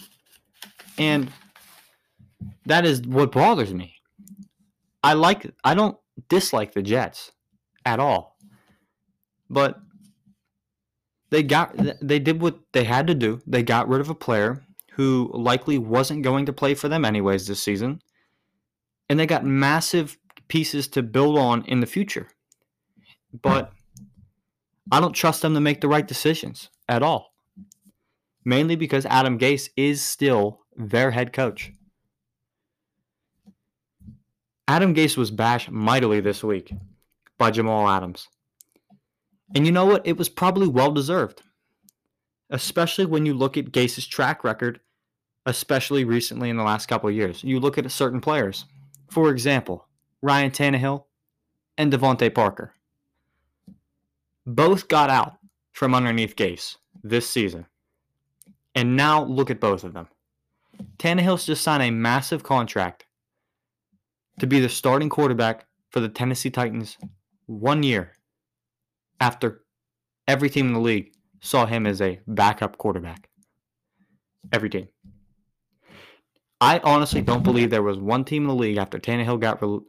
And 0.98 1.32
that 2.66 2.86
is 2.86 3.02
what 3.02 3.32
bothers 3.32 3.74
me. 3.74 3.96
I 5.04 5.14
like 5.14 5.52
I 5.64 5.74
don't 5.74 5.98
dislike 6.30 6.74
the 6.74 6.82
Jets 6.82 7.32
at 7.86 8.00
all. 8.00 8.38
But 9.50 9.80
they 11.30 11.44
got 11.44 11.76
they 12.02 12.20
did 12.20 12.42
what 12.42 12.60
they 12.74 12.84
had 12.84 13.08
to 13.08 13.16
do. 13.16 13.42
They 13.48 13.64
got 13.64 13.88
rid 13.88 14.02
of 14.02 14.10
a 14.10 14.16
player 14.16 14.64
who 14.94 15.32
likely 15.34 15.78
wasn't 15.78 16.24
going 16.24 16.46
to 16.48 16.54
play 16.54 16.74
for 16.74 16.90
them 16.90 17.06
anyways 17.06 17.48
this 17.48 17.62
season. 17.62 18.02
And 19.10 19.20
they 19.20 19.26
got 19.26 19.46
massive 19.46 20.18
pieces 20.48 20.88
to 20.90 21.04
build 21.04 21.38
on 21.38 21.64
in 21.66 21.80
the 21.80 21.86
future. 21.86 22.30
But 23.42 23.72
I 24.92 25.00
don't 25.00 25.14
trust 25.14 25.42
them 25.42 25.54
to 25.54 25.62
make 25.62 25.82
the 25.82 25.88
right 25.88 26.08
decisions 26.08 26.70
at 26.90 27.04
all. 27.04 27.34
Mainly 28.44 28.76
because 28.76 29.06
Adam 29.06 29.38
Gase 29.38 29.70
is 29.76 30.02
still 30.02 30.62
their 30.76 31.12
head 31.12 31.34
coach. 31.34 31.72
Adam 34.68 34.94
Gase 34.94 35.16
was 35.16 35.32
bashed 35.32 35.72
mightily 35.72 36.20
this 36.20 36.44
week 36.44 36.74
by 37.38 37.52
Jamal 37.52 37.88
Adams. 37.88 38.28
And 39.56 39.66
you 39.66 39.72
know 39.72 39.86
what? 39.86 40.06
It 40.06 40.18
was 40.18 40.28
probably 40.28 40.68
well 40.68 40.92
deserved, 40.92 41.42
especially 42.50 43.06
when 43.06 43.26
you 43.26 43.34
look 43.34 43.56
at 43.56 43.72
Gase's 43.72 44.06
track 44.06 44.44
record, 44.44 44.82
especially 45.46 46.04
recently 46.04 46.50
in 46.50 46.58
the 46.58 46.64
last 46.64 46.88
couple 46.88 47.08
of 47.08 47.16
years. 47.16 47.44
You 47.44 47.60
look 47.60 47.78
at 47.78 47.90
certain 47.92 48.20
players. 48.20 48.66
For 49.10 49.30
example, 49.30 49.88
Ryan 50.22 50.52
Tannehill 50.52 51.06
and 51.78 51.94
DeVante 51.94 52.34
Parker. 52.34 52.74
Both 54.46 54.90
got 54.90 55.10
out 55.10 55.38
from 55.72 55.96
underneath 55.96 56.36
Gase 56.36 56.76
this 57.04 57.30
season. 57.30 57.66
And 58.76 58.98
now 58.98 59.24
look 59.24 59.50
at 59.50 59.62
both 59.62 59.86
of 59.86 59.94
them. 59.94 60.08
Tannehill's 61.00 61.46
just 61.46 61.64
signed 61.64 61.84
a 61.84 61.90
massive 61.90 62.44
contract 62.44 63.06
to 64.40 64.48
be 64.48 64.60
the 64.60 64.70
starting 64.70 65.10
quarterback 65.10 65.66
for 65.90 66.00
the 66.00 66.10
Tennessee 66.10 66.50
Titans 66.50 66.98
one 67.46 67.84
year 67.84 68.14
after 69.20 69.64
every 70.28 70.50
team 70.50 70.68
in 70.68 70.74
the 70.74 70.80
league 70.80 71.12
saw 71.42 71.66
him 71.66 71.86
as 71.86 72.02
a 72.02 72.20
backup 72.28 72.78
quarterback. 72.78 73.30
Every 74.52 74.70
team. 74.70 74.88
I 76.60 76.80
honestly 76.80 77.22
don't 77.22 77.44
believe 77.44 77.70
there 77.70 77.84
was 77.84 78.00
one 78.00 78.26
team 78.26 78.44
in 78.44 78.48
the 78.48 78.56
league 78.56 78.78
after 78.78 78.98
Tannehill 78.98 79.40
got 79.40 79.62
re- 79.62 79.80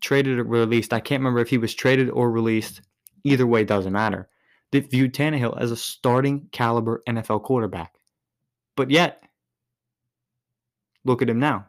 traded 0.00 0.38
or 0.38 0.44
released. 0.44 0.92
I 0.92 1.00
can't 1.00 1.20
remember 1.20 1.40
if 1.40 1.48
he 1.48 1.58
was 1.58 1.74
traded 1.74 2.10
or 2.10 2.30
released. 2.30 2.82
Either 3.24 3.46
way, 3.46 3.64
doesn't 3.64 3.92
matter. 3.92 4.28
That 4.72 4.90
viewed 4.90 5.14
Tannehill 5.14 5.58
as 5.58 5.70
a 5.70 5.76
starting 5.76 6.48
caliber 6.52 7.02
NFL 7.08 7.44
quarterback. 7.44 7.94
But 8.76 8.90
yet, 8.90 9.22
look 11.04 11.22
at 11.22 11.30
him 11.30 11.38
now. 11.38 11.66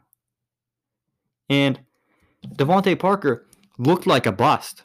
And 1.48 1.80
DeVante 2.46 2.98
Parker 2.98 3.46
looked 3.78 4.06
like 4.06 4.26
a 4.26 4.32
bust, 4.32 4.84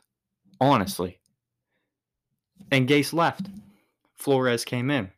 honestly. 0.59 1.19
And 2.71 2.87
Gase 2.87 3.13
left. 3.13 3.47
Flores 4.15 4.63
came 4.63 4.91
in. 4.91 5.09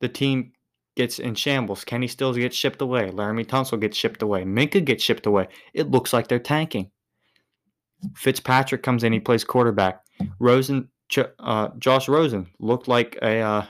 The 0.00 0.08
team 0.08 0.52
gets 0.94 1.18
in 1.18 1.34
shambles. 1.34 1.84
Kenny 1.84 2.06
Stills 2.06 2.36
gets 2.36 2.56
shipped 2.56 2.82
away. 2.82 3.10
Laremy 3.10 3.46
Tunsil 3.46 3.80
gets 3.80 3.96
shipped 3.96 4.22
away. 4.22 4.44
Minkah 4.44 4.84
gets 4.84 5.02
shipped 5.02 5.26
away. 5.26 5.48
It 5.72 5.90
looks 5.90 6.12
like 6.12 6.28
they're 6.28 6.38
tanking. 6.38 6.90
Fitzpatrick 8.14 8.82
comes 8.82 9.04
in. 9.04 9.12
He 9.12 9.20
plays 9.20 9.44
quarterback. 9.44 10.02
Rosen, 10.38 10.88
uh, 11.38 11.68
Josh 11.78 12.08
Rosen 12.08 12.48
looked 12.58 12.88
like 12.88 13.16
a. 13.22 13.40
Uh, 13.40 13.66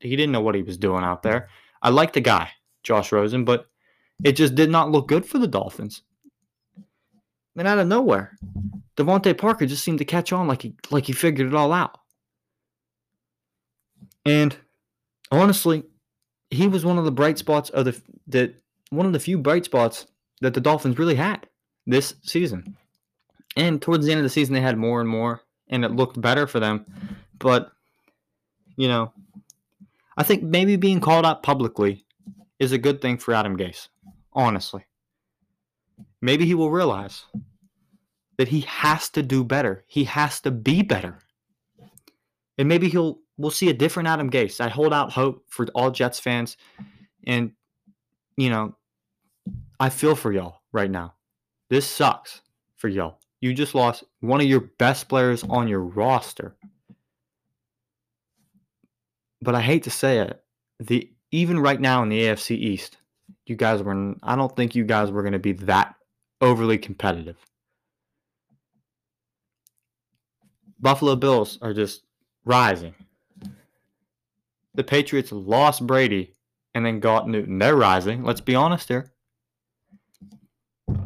he 0.00 0.14
didn't 0.16 0.32
know 0.32 0.40
what 0.40 0.54
he 0.54 0.62
was 0.62 0.76
doing 0.76 1.04
out 1.04 1.22
there. 1.22 1.48
I 1.82 1.90
like 1.90 2.12
the 2.12 2.20
guy, 2.20 2.50
Josh 2.82 3.12
Rosen, 3.12 3.44
but 3.44 3.66
it 4.24 4.32
just 4.32 4.54
did 4.54 4.70
not 4.70 4.90
look 4.90 5.08
good 5.08 5.26
for 5.26 5.38
the 5.38 5.48
Dolphins. 5.48 6.02
And 7.56 7.66
out 7.66 7.78
of 7.78 7.88
nowhere, 7.88 8.36
DeVante 8.96 9.36
Parker 9.36 9.66
just 9.66 9.82
seemed 9.82 9.98
to 9.98 10.04
catch 10.04 10.32
on 10.32 10.46
like 10.46 10.62
he 10.62 10.74
like 10.90 11.04
he 11.04 11.12
figured 11.12 11.48
it 11.48 11.54
all 11.54 11.72
out. 11.72 11.98
And 14.24 14.56
honestly, 15.30 15.84
he 16.50 16.68
was 16.68 16.84
one 16.84 16.98
of 16.98 17.04
the 17.04 17.12
bright 17.12 17.38
spots 17.38 17.70
of 17.70 17.86
the 17.86 18.00
that 18.28 18.54
one 18.90 19.06
of 19.06 19.12
the 19.12 19.20
few 19.20 19.38
bright 19.38 19.64
spots 19.64 20.06
that 20.40 20.54
the 20.54 20.60
Dolphins 20.60 20.98
really 20.98 21.14
had 21.14 21.46
this 21.86 22.14
season. 22.22 22.76
And 23.56 23.80
towards 23.80 24.04
the 24.04 24.12
end 24.12 24.18
of 24.18 24.24
the 24.24 24.30
season, 24.30 24.52
they 24.52 24.60
had 24.60 24.76
more 24.76 25.00
and 25.00 25.08
more, 25.08 25.40
and 25.68 25.84
it 25.84 25.92
looked 25.92 26.20
better 26.20 26.46
for 26.46 26.60
them. 26.60 26.84
But 27.38 27.72
you 28.76 28.88
know, 28.88 29.12
I 30.16 30.22
think 30.22 30.42
maybe 30.42 30.76
being 30.76 31.00
called 31.00 31.24
out 31.24 31.42
publicly 31.42 32.04
is 32.58 32.72
a 32.72 32.78
good 32.78 33.00
thing 33.00 33.18
for 33.18 33.34
Adam 33.34 33.56
Gase 33.56 33.88
honestly. 34.36 34.84
Maybe 36.20 36.46
he 36.46 36.54
will 36.54 36.70
realize 36.70 37.24
that 38.36 38.48
he 38.48 38.60
has 38.60 39.08
to 39.10 39.22
do 39.22 39.42
better. 39.42 39.82
He 39.88 40.04
has 40.04 40.40
to 40.42 40.50
be 40.50 40.82
better. 40.82 41.18
And 42.58 42.68
maybe 42.68 42.88
he'll 42.88 43.18
we'll 43.38 43.50
see 43.50 43.70
a 43.70 43.74
different 43.74 44.08
Adam 44.08 44.30
Gase. 44.30 44.60
I 44.60 44.68
hold 44.68 44.92
out 44.92 45.12
hope 45.12 45.44
for 45.48 45.66
all 45.74 45.90
Jets 45.90 46.20
fans 46.20 46.56
and 47.26 47.52
you 48.36 48.50
know, 48.50 48.76
I 49.80 49.88
feel 49.88 50.14
for 50.14 50.30
y'all 50.30 50.60
right 50.72 50.90
now. 50.90 51.14
This 51.70 51.86
sucks 51.86 52.42
for 52.76 52.88
y'all. 52.88 53.18
You 53.40 53.54
just 53.54 53.74
lost 53.74 54.04
one 54.20 54.40
of 54.40 54.46
your 54.46 54.60
best 54.78 55.08
players 55.08 55.42
on 55.44 55.68
your 55.68 55.80
roster. 55.80 56.56
But 59.42 59.54
I 59.54 59.60
hate 59.60 59.84
to 59.84 59.90
say 59.90 60.18
it, 60.20 60.42
the 60.80 61.10
even 61.36 61.58
right 61.58 61.80
now 61.80 62.02
in 62.02 62.08
the 62.08 62.22
AFC 62.22 62.56
East, 62.56 62.96
you 63.44 63.56
guys 63.56 63.82
were 63.82 64.14
I 64.22 64.36
don't 64.36 64.56
think 64.56 64.74
you 64.74 64.84
guys 64.84 65.10
were 65.10 65.22
going 65.22 65.34
to 65.34 65.38
be 65.38 65.52
that 65.52 65.94
overly 66.40 66.78
competitive. 66.78 67.36
Buffalo 70.80 71.14
Bills 71.14 71.58
are 71.60 71.74
just 71.74 72.02
rising. 72.44 72.94
The 74.74 74.84
Patriots 74.84 75.32
lost 75.32 75.86
Brady 75.86 76.32
and 76.74 76.84
then 76.84 77.00
got 77.00 77.28
Newton. 77.28 77.58
They're 77.58 77.76
rising. 77.76 78.24
Let's 78.24 78.40
be 78.40 78.54
honest 78.54 78.88
here. 78.88 79.12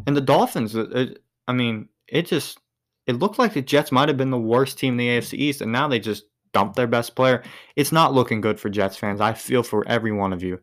And 0.07 0.17
the 0.17 0.21
Dolphins, 0.21 0.75
it, 0.77 1.23
I 1.49 1.53
mean, 1.53 1.89
it 2.07 2.27
just 2.27 2.59
it 3.07 3.19
looked 3.19 3.39
like 3.39 3.55
the 3.55 3.63
Jets 3.63 3.91
might 3.91 4.09
have 4.09 4.17
been 4.17 4.31
the 4.31 4.39
worst 4.39 4.79
team 4.79 4.95
in 4.95 4.99
the 4.99 5.09
AFC 5.09 5.35
East, 5.35 5.61
and 5.61 5.73
now 5.73 5.89
they 5.89 5.99
just 5.99 6.25
dumped 6.52 6.76
their 6.76 6.87
best 6.87 7.14
player. 7.14 7.42
It's 7.76 7.92
not 7.92 8.14
looking 8.14 8.40
good 8.40 8.59
for 8.59 8.69
Jets 8.69 8.97
fans. 8.97 9.21
I 9.21 9.33
feel 9.33 9.62
for 9.62 9.87
every 9.87 10.12
one 10.12 10.33
of 10.33 10.42
you. 10.42 10.61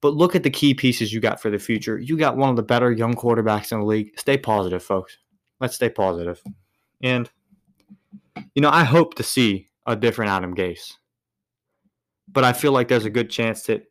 But 0.00 0.14
look 0.14 0.36
at 0.36 0.42
the 0.44 0.50
key 0.50 0.74
pieces 0.74 1.12
you 1.12 1.20
got 1.20 1.40
for 1.40 1.50
the 1.50 1.58
future. 1.58 1.98
You 1.98 2.16
got 2.16 2.36
one 2.36 2.50
of 2.50 2.56
the 2.56 2.62
better 2.62 2.92
young 2.92 3.14
quarterbacks 3.14 3.72
in 3.72 3.80
the 3.80 3.86
league. 3.86 4.18
Stay 4.18 4.38
positive, 4.38 4.82
folks. 4.82 5.18
Let's 5.60 5.74
stay 5.74 5.88
positive. 5.88 6.40
And, 7.02 7.28
you 8.54 8.62
know, 8.62 8.70
I 8.70 8.84
hope 8.84 9.14
to 9.14 9.22
see 9.22 9.68
a 9.86 9.96
different 9.96 10.30
Adam 10.30 10.54
Gase. 10.54 10.92
But 12.28 12.44
I 12.44 12.52
feel 12.52 12.72
like 12.72 12.88
there's 12.88 13.06
a 13.06 13.10
good 13.10 13.30
chance 13.30 13.62
that 13.64 13.90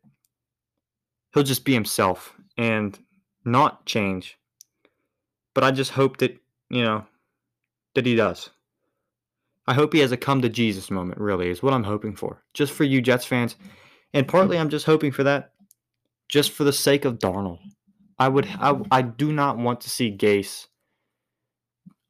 he'll 1.34 1.42
just 1.42 1.64
be 1.64 1.74
himself 1.74 2.34
and 2.56 2.98
not 3.44 3.84
change. 3.84 4.38
But 5.54 5.64
I 5.64 5.72
just 5.72 5.90
hope 5.90 6.18
that, 6.18 6.38
you 6.70 6.84
know, 6.84 7.04
that 7.94 8.06
he 8.06 8.14
does. 8.14 8.48
I 9.68 9.74
hope 9.74 9.92
he 9.92 10.00
has 10.00 10.12
a 10.12 10.16
come 10.16 10.40
to 10.42 10.48
Jesus 10.48 10.90
moment, 10.90 11.20
really, 11.20 11.50
is 11.50 11.62
what 11.62 11.74
I'm 11.74 11.84
hoping 11.84 12.16
for. 12.16 12.42
Just 12.54 12.72
for 12.72 12.84
you 12.84 13.02
Jets 13.02 13.26
fans. 13.26 13.56
And 14.14 14.26
partly 14.26 14.58
I'm 14.58 14.70
just 14.70 14.86
hoping 14.86 15.12
for 15.12 15.22
that 15.24 15.52
just 16.28 16.52
for 16.52 16.64
the 16.64 16.72
sake 16.72 17.04
of 17.04 17.18
Darnold. 17.18 17.60
I 18.18 18.28
would 18.28 18.48
I, 18.58 18.80
I 18.90 19.02
do 19.02 19.30
not 19.30 19.58
want 19.58 19.82
to 19.82 19.90
see 19.90 20.16
Gase 20.16 20.66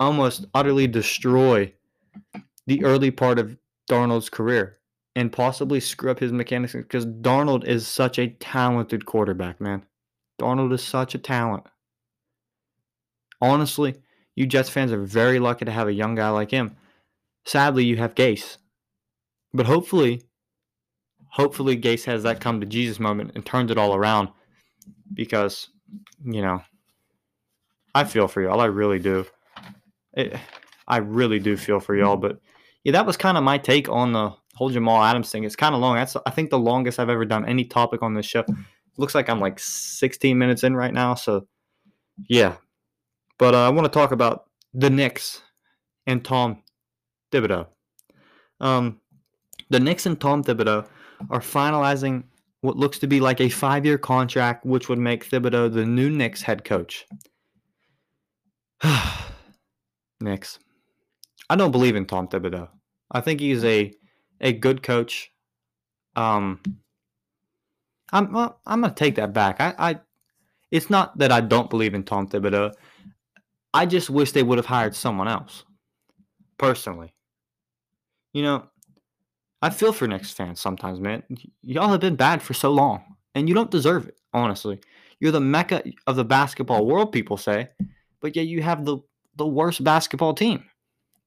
almost 0.01 0.47
utterly 0.55 0.87
destroy 0.87 1.73
the 2.67 2.85
early 2.85 3.11
part 3.11 3.39
of 3.39 3.57
Darnold's 3.91 4.31
career 4.31 4.79
and 5.17 5.33
possibly 5.33 5.81
screw 5.81 6.13
up 6.13 6.21
his 6.21 6.33
mechanics 6.33 6.75
because 6.75 7.07
Darnold 7.07 7.65
is 7.65 7.89
such 7.89 8.19
a 8.19 8.29
talented 8.29 9.05
quarterback, 9.05 9.61
man. 9.61 9.85
Darnold 10.41 10.73
is 10.73 10.83
such 10.83 11.17
a 11.17 11.19
talent. 11.19 11.65
Honestly, 13.41 13.97
you 14.37 14.47
Jets 14.47 14.69
fans 14.69 14.93
are 14.93 15.03
very 15.03 15.41
lucky 15.41 15.65
to 15.65 15.73
have 15.73 15.89
a 15.89 15.93
young 15.93 16.15
guy 16.15 16.29
like 16.29 16.53
him. 16.53 16.77
Sadly, 17.49 17.83
you 17.83 17.97
have 17.97 18.15
Gase. 18.15 18.59
But 19.55 19.65
hopefully, 19.65 20.21
hopefully 21.31 21.79
Gase 21.81 22.05
has 22.05 22.23
that 22.25 22.43
come 22.43 22.61
to 22.61 22.67
Jesus 22.67 23.01
moment 23.01 23.33
and 23.35 23.47
turns 23.47 23.71
it 23.71 23.79
all 23.79 23.95
around 23.95 24.29
because, 25.15 25.71
you 26.23 26.43
know, 26.43 26.61
I 27.95 28.05
feel 28.05 28.29
for 28.29 28.43
y'all. 28.43 28.61
I 28.61 28.67
really 28.67 28.99
do. 28.99 29.25
It, 30.13 30.37
I 30.87 30.99
really 30.99 31.39
do 31.39 31.57
feel 31.57 31.81
for 31.81 31.97
y'all. 31.97 32.19
But 32.19 32.39
yeah, 32.85 32.93
that 32.93 33.07
was 33.07 33.17
kind 33.17 33.39
of 33.39 33.45
my 33.45 33.57
take 33.57 33.89
on 33.89 34.13
the 34.13 34.35
whole 34.55 34.69
Jamal 34.69 35.03
Adams 35.03 35.31
thing. 35.31 35.45
It's 35.45 35.57
kind 35.57 35.75
of 35.75 35.81
long. 35.81 35.97
That's 35.97 36.19
I 36.27 36.31
think 36.31 36.51
the 36.51 36.59
longest 36.59 37.01
I've 37.01 37.09
ever 37.09 37.25
done 37.25 37.49
any 37.49 37.65
topic 37.65 38.03
on 38.03 38.13
this 38.13 38.27
show. 38.27 38.45
Looks 38.99 39.15
like 39.15 39.31
I'm 39.31 39.41
like 39.41 39.59
16 39.59 40.37
minutes 40.37 40.65
in 40.65 40.77
right 40.77 40.93
now. 40.93 41.15
So 41.15 41.49
yeah, 42.29 42.57
but 43.39 43.55
uh, 43.55 43.67
I 43.67 43.71
want 43.71 43.87
to 43.87 43.99
talk 43.99 44.13
about 44.13 44.51
the 44.75 44.91
Knicks 44.91 45.41
and 46.07 46.23
Tom 46.23 46.63
Thibodeau. 47.33 47.67
Um, 48.61 49.01
the 49.71 49.81
Knicks 49.81 50.07
and 50.07 50.21
Tom 50.21 50.43
Thibodeau 50.43 50.87
are 51.31 51.41
finalizing 51.41 52.25
what 52.61 52.77
looks 52.77 52.99
to 52.99 53.07
be 53.07 53.21
like 53.21 53.41
a 53.41 53.49
five 53.49 53.85
year 53.85 53.99
contract, 53.99 54.65
which 54.65 54.89
would 54.89 54.99
make 54.99 55.29
Thibodeau 55.29 55.73
the 55.73 55.85
new 55.85 56.11
Knicks 56.11 56.43
head 56.43 56.65
coach. 56.65 57.07
Knicks. 60.21 60.59
I 61.51 61.57
don't 61.57 61.73
believe 61.73 61.97
in 61.97 62.07
Tom 62.07 62.29
Thibodeau. 62.29 62.69
I 63.11 63.21
think 63.21 63.41
he's 63.41 63.65
a 63.65 63.93
a 64.41 64.53
good 64.53 64.83
coach. 64.83 65.33
Um, 66.17 66.61
I'm 68.13 68.33
well, 68.33 68.61
I'm 68.67 68.81
gonna 68.81 68.95
take 68.95 69.17
that 69.17 69.33
back. 69.33 69.61
I, 69.61 69.75
I, 69.79 70.01
it's 70.71 70.91
not 70.91 71.17
that 71.19 71.33
I 71.33 71.41
don't 71.41 71.71
believe 71.71 71.95
in 71.95 72.05
Tom 72.05 72.29
Thibodeau. 72.29 72.73
I 73.73 73.87
just 73.87 74.11
wish 74.11 74.33
they 74.33 74.43
would 74.43 74.59
have 74.59 74.67
hired 74.67 74.95
someone 74.95 75.29
else. 75.29 75.65
Personally, 76.59 77.13
you 78.39 78.45
know, 78.45 78.63
I 79.63 79.71
feel 79.71 79.93
for 79.93 80.07
Knicks 80.07 80.31
fans 80.31 80.61
sometimes, 80.61 81.01
man. 81.01 81.25
Y'all 81.63 81.89
have 81.89 82.01
been 82.01 82.15
bad 82.15 82.41
for 82.41 82.55
so 82.55 82.71
long, 82.71 83.03
and 83.35 83.49
you 83.49 83.55
don't 83.55 83.73
deserve 83.73 84.07
it. 84.07 84.17
Honestly, 84.33 84.79
you're 85.19 85.33
the 85.33 85.41
mecca 85.41 85.83
of 86.07 86.15
the 86.15 86.25
basketball 86.25 86.87
world, 86.87 87.11
people 87.11 87.37
say, 87.37 87.69
but 88.21 88.37
yet 88.37 88.47
you 88.47 88.63
have 88.63 88.85
the 88.85 88.99
the 89.35 89.47
worst 89.47 89.83
basketball 89.83 90.35
team. 90.35 90.63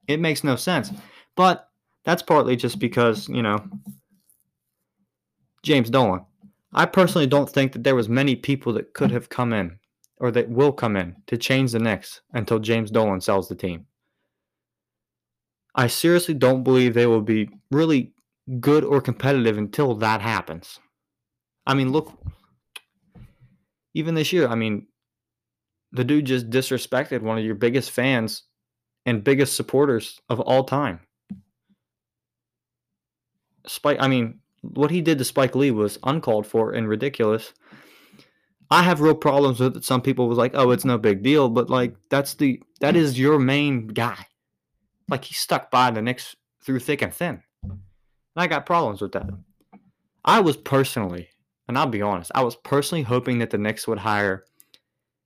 It 0.07 0.21
makes 0.21 0.43
no 0.43 0.55
sense. 0.55 0.91
But 1.35 1.67
that's 2.05 2.23
partly 2.23 2.55
just 2.55 2.79
because 2.79 3.27
you 3.27 3.41
know 3.41 3.59
James 5.63 5.89
Dolan. 5.89 6.25
I 6.73 6.85
personally 6.85 7.27
don't 7.27 7.49
think 7.49 7.73
that 7.73 7.83
there 7.83 7.95
was 7.95 8.07
many 8.07 8.37
people 8.37 8.71
that 8.73 8.93
could 8.93 9.11
have 9.11 9.27
come 9.27 9.51
in 9.51 9.77
or 10.15 10.31
that 10.31 10.49
will 10.49 10.71
come 10.71 10.95
in 10.95 11.17
to 11.27 11.35
change 11.35 11.73
the 11.73 11.79
Knicks 11.79 12.21
until 12.31 12.59
James 12.59 12.89
Dolan 12.89 13.19
sells 13.19 13.49
the 13.49 13.55
team. 13.55 13.85
I 15.73 15.87
seriously 15.87 16.33
don't 16.33 16.63
believe 16.63 16.93
they 16.93 17.07
will 17.07 17.21
be 17.21 17.49
really 17.71 18.13
good 18.59 18.83
or 18.83 19.01
competitive 19.01 19.57
until 19.57 19.95
that 19.95 20.21
happens. 20.21 20.79
I 21.65 21.73
mean, 21.73 21.91
look, 21.91 22.11
even 23.93 24.15
this 24.15 24.33
year, 24.33 24.47
I 24.47 24.55
mean, 24.55 24.87
the 25.91 26.03
dude 26.03 26.25
just 26.25 26.49
disrespected 26.49 27.21
one 27.21 27.37
of 27.37 27.45
your 27.45 27.55
biggest 27.55 27.91
fans 27.91 28.43
and 29.05 29.23
biggest 29.23 29.55
supporters 29.55 30.19
of 30.29 30.39
all 30.39 30.63
time. 30.63 30.99
Spike, 33.67 33.97
I 33.99 34.07
mean, 34.07 34.39
what 34.61 34.91
he 34.91 35.01
did 35.01 35.17
to 35.17 35.23
Spike 35.25 35.55
Lee 35.55 35.71
was 35.71 35.99
uncalled 36.03 36.47
for 36.47 36.71
and 36.71 36.87
ridiculous. 36.87 37.53
I 38.69 38.83
have 38.83 39.01
real 39.01 39.15
problems 39.15 39.59
with 39.59 39.77
it. 39.77 39.83
Some 39.83 40.01
people 40.01 40.29
was 40.29 40.37
like, 40.37 40.53
"Oh, 40.55 40.71
it's 40.71 40.85
no 40.85 40.97
big 40.97 41.23
deal," 41.23 41.49
but 41.49 41.69
like 41.69 41.95
that's 42.09 42.35
the 42.35 42.61
that 42.79 42.95
is 42.95 43.19
your 43.19 43.37
main 43.37 43.87
guy. 43.87 44.25
Like 45.09 45.25
he 45.25 45.33
stuck 45.33 45.71
by 45.71 45.91
the 45.91 46.01
Knicks 46.01 46.35
through 46.63 46.79
thick 46.79 47.01
and 47.01 47.13
thin. 47.13 47.43
And 47.63 47.79
I 48.35 48.47
got 48.47 48.65
problems 48.65 49.01
with 49.01 49.11
that. 49.13 49.29
I 50.23 50.39
was 50.39 50.55
personally, 50.55 51.29
and 51.67 51.77
I'll 51.77 51.87
be 51.87 52.01
honest, 52.01 52.31
I 52.35 52.43
was 52.43 52.55
personally 52.55 53.03
hoping 53.03 53.39
that 53.39 53.49
the 53.49 53.57
Knicks 53.57 53.87
would 53.87 53.99
hire 53.99 54.45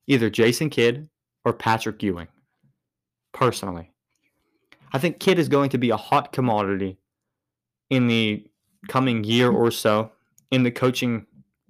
either 0.06 0.30
Jason 0.30 0.70
Kidd 0.70 1.08
or 1.44 1.52
Patrick 1.52 2.02
Ewing. 2.02 2.28
Personally. 3.32 3.92
I 4.92 4.98
think 4.98 5.20
Kidd 5.20 5.38
is 5.38 5.48
going 5.48 5.70
to 5.70 5.78
be 5.78 5.90
a 5.90 5.96
hot 5.96 6.32
commodity 6.32 6.98
in 7.90 8.08
the 8.08 8.46
coming 8.88 9.24
year 9.24 9.50
or 9.50 9.70
so 9.70 10.10
in 10.50 10.62
the 10.62 10.70
coaching 10.70 11.26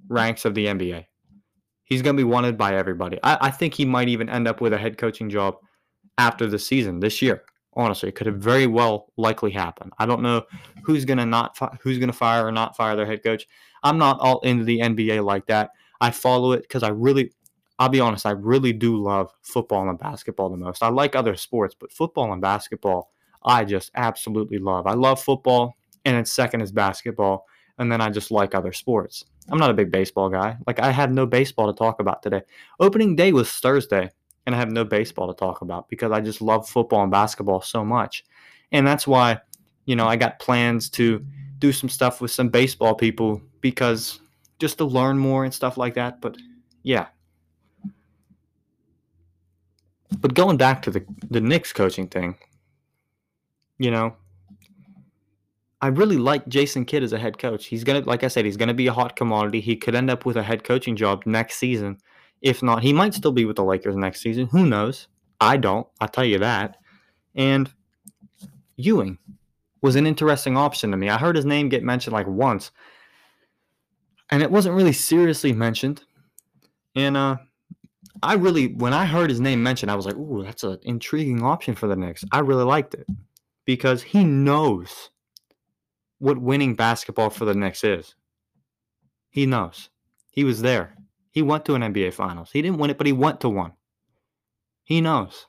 ranks 0.09 0.45
of 0.45 0.55
the 0.55 0.67
NBA. 0.67 1.07
He's 1.85 2.03
going 2.03 2.17
to 2.17 2.21
be 2.21 2.25
wanted 2.25 2.59
by 2.59 2.77
everybody. 2.77 3.19
I, 3.23 3.39
I 3.43 3.51
think 3.51 3.75
he 3.75 3.85
might 3.85 4.09
even 4.09 4.29
end 4.29 4.49
up 4.49 4.61
with 4.61 4.73
a 4.73 4.79
head 4.79 4.99
coaching 4.99 5.31
job 5.31 5.57
after 6.19 6.47
the 6.47 6.59
season 6.59 7.01
this 7.01 7.23
year. 7.23 7.43
Honestly, 7.77 8.09
it 8.09 8.15
could 8.15 8.27
have 8.27 8.39
very 8.39 8.67
well 8.67 9.13
likely 9.19 9.51
happen. 9.51 9.91
I 9.99 10.07
don't 10.07 10.23
know 10.23 10.45
who's 10.85 11.05
gonna 11.05 11.27
not 11.27 11.57
fi- 11.57 11.77
who's 11.83 11.99
gonna 11.99 12.13
fire 12.13 12.47
or 12.47 12.53
not 12.53 12.77
fire 12.77 12.97
their 12.97 13.07
head 13.07 13.23
coach. 13.23 13.47
I'm 13.83 13.99
not 13.99 14.19
all 14.21 14.41
into 14.41 14.65
the 14.65 14.81
NBA 14.81 15.23
like 15.23 15.47
that. 15.47 15.71
I 16.01 16.11
follow 16.11 16.53
it 16.53 16.63
because 16.63 16.83
I 16.83 16.89
really, 16.89 17.33
I'll 17.79 17.91
be 17.91 18.01
honest, 18.01 18.25
I 18.27 18.31
really 18.31 18.73
do 18.73 18.97
love 18.97 19.31
football 19.43 19.89
and 19.89 19.99
basketball 19.99 20.49
the 20.49 20.57
most. 20.57 20.83
I 20.83 20.89
like 20.89 21.15
other 21.15 21.37
sports, 21.37 21.75
but 21.79 21.93
football 21.93 22.33
and 22.33 22.41
basketball, 22.41 23.13
I 23.45 23.65
just 23.65 23.91
absolutely 23.95 24.59
love. 24.59 24.87
I 24.87 24.95
love 24.95 25.23
football, 25.23 25.77
and 26.05 26.17
then 26.17 26.25
second 26.25 26.63
is 26.63 26.73
basketball, 26.73 27.47
and 27.79 27.93
then 27.93 28.01
I 28.01 28.09
just 28.09 28.31
like 28.31 28.55
other 28.55 28.73
sports. 28.73 29.25
I'm 29.51 29.59
not 29.59 29.71
a 29.71 29.75
big 29.75 29.93
baseball 29.93 30.31
guy. 30.31 30.57
Like 30.67 30.81
I 30.81 30.91
have 30.91 31.13
no 31.13 31.27
baseball 31.27 31.73
to 31.73 31.77
talk 31.77 32.01
about 32.01 32.23
today. 32.23 32.43
Opening 32.81 33.17
day 33.17 33.33
was 33.33 33.51
Thursday 33.51 34.11
and 34.47 34.55
I 34.55 34.59
have 34.59 34.71
no 34.71 34.85
baseball 34.85 35.27
to 35.27 35.35
talk 35.35 35.61
about 35.61 35.89
because 35.89 36.13
I 36.13 36.21
just 36.21 36.41
love 36.41 36.69
football 36.69 37.03
and 37.03 37.11
basketball 37.11 37.61
so 37.61 37.85
much. 37.85 38.25
And 38.73 38.87
that's 38.87 39.07
why, 39.07 39.41
you 39.85 39.97
know, 39.97 40.07
I 40.07 40.17
got 40.17 40.39
plans 40.39 40.89
to 40.91 41.25
do 41.59 41.73
some 41.73 41.89
stuff 41.89 42.21
with 42.21 42.31
some 42.31 42.49
baseball 42.49 42.95
people 42.95 43.43
because 43.61 44.21
just 44.59 44.79
to 44.79 44.85
learn 44.85 45.19
more 45.19 45.45
and 45.45 45.53
stuff 45.53 45.77
like 45.77 45.95
that. 45.95 46.21
But 46.21 46.37
yeah. 46.85 47.07
But 50.21 50.35
going 50.35 50.57
back 50.57 50.83
to 50.83 50.91
the 50.91 51.05
the 51.29 51.41
Knicks 51.41 51.73
coaching 51.73 52.07
thing, 52.07 52.37
you 53.79 53.91
know, 53.91 54.17
I 55.81 55.89
really 55.89 56.17
like 56.17 56.47
Jason 56.49 56.85
Kidd 56.85 57.03
as 57.03 57.13
a 57.13 57.19
head 57.19 57.39
coach. 57.39 57.67
He's 57.67 57.83
gonna, 57.85 58.01
like 58.01 58.23
I 58.23 58.29
said, 58.29 58.45
he's 58.45 58.57
gonna 58.57 58.73
be 58.73 58.87
a 58.87 58.93
hot 58.93 59.17
commodity. 59.17 59.61
He 59.61 59.77
could 59.77 59.97
end 59.97 60.09
up 60.09 60.25
with 60.25 60.37
a 60.37 60.43
head 60.43 60.63
coaching 60.63 60.95
job 60.95 61.25
next 61.27 61.57
season 61.57 61.99
if 62.43 62.63
not, 62.63 62.83
he 62.83 62.93
might 62.93 63.15
still 63.15 63.33
be 63.33 63.45
with 63.45 63.57
the 63.57 63.65
Lakers 63.65 63.97
next 63.97 64.21
season. 64.21 64.47
Who 64.49 64.67
knows? 64.67 65.09
I 65.41 65.57
don't. 65.57 65.87
I'll 66.01 66.09
tell 66.09 66.25
you 66.25 66.39
that. 66.39 66.79
And 67.35 67.71
Ewing 68.77 69.19
was 69.83 69.97
an 69.97 70.07
interesting 70.07 70.57
option 70.57 70.91
to 70.91 70.97
me. 70.97 71.09
I 71.09 71.19
heard 71.19 71.37
his 71.37 71.45
name 71.45 71.69
get 71.69 71.83
mentioned 71.83 72.15
like 72.15 72.27
once, 72.27 72.71
and 74.31 74.43
it 74.43 74.51
wasn't 74.51 74.75
really 74.75 74.93
seriously 74.93 75.53
mentioned. 75.53 76.03
And 76.95 77.17
uh, 77.17 77.37
I 78.23 78.35
really, 78.35 78.69
when 78.69 78.95
I 78.95 79.05
heard 79.05 79.31
his 79.31 79.41
name 79.41 79.63
mentioned, 79.63 79.91
I 79.91 79.95
was 79.95 80.07
like, 80.07 80.17
"Ooh, 80.17 80.43
that's 80.43 80.65
an 80.65 80.79
intriguing 80.83 81.43
option 81.43 81.75
for 81.75 81.87
the 81.87 81.97
Knicks." 81.97 82.25
I 82.33 82.41
really 82.41 82.65
liked 82.65 82.95
it 82.95 83.07
because 83.65 84.03
he 84.03 84.25
knows 84.25 85.11
what 86.19 86.39
winning 86.39 86.75
basketball 86.75 87.31
for 87.31 87.45
the 87.45 87.55
Knicks 87.55 87.85
is. 87.85 88.15
He 89.29 89.45
knows. 89.45 89.91
He 90.31 90.45
was 90.45 90.63
there. 90.63 90.96
He 91.37 91.43
went 91.43 91.67
to 91.67 91.75
an 91.75 91.83
NBA 91.83 92.15
Finals. 92.15 92.49
He 92.51 92.63
didn't 92.63 92.79
win 92.79 92.89
it, 92.89 92.97
but 92.97 93.07
he 93.07 93.13
went 93.13 93.43
to 93.43 93.51
one. 93.51 93.73
He 94.85 95.03
knows. 95.03 95.45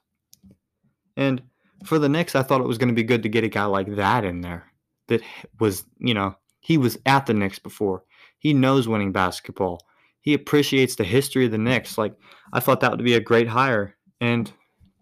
And 1.15 1.43
for 1.86 1.97
the 1.97 2.10
Knicks, 2.10 2.36
I 2.36 2.43
thought 2.43 2.60
it 2.60 2.67
was 2.67 2.78
going 2.78 2.89
to 2.89 2.93
be 2.93 3.04
good 3.04 3.23
to 3.23 3.30
get 3.30 3.45
a 3.45 3.47
guy 3.47 3.63
like 3.63 3.95
that 3.95 4.26
in 4.26 4.41
there 4.41 4.65
that 5.08 5.21
was, 5.62 5.86
you 5.97 6.13
know, 6.13 6.36
he 6.60 6.78
was 6.78 6.97
at 7.06 7.26
the 7.26 7.34
Knicks 7.34 7.58
before. 7.58 8.04
He 8.38 8.54
knows 8.54 8.89
winning 8.89 9.13
basketball. 9.13 9.80
he 10.19 10.34
appreciates 10.34 10.97
the 10.97 11.06
history 11.06 11.45
of 11.45 11.52
the 11.52 11.58
Knicks. 11.58 11.97
Like 11.97 12.15
I 12.52 12.60
thought 12.60 12.82
that 12.82 12.91
would 12.91 13.06
be 13.06 13.13
a 13.13 13.21
great 13.21 13.47
hire, 13.47 13.95
and 14.19 14.52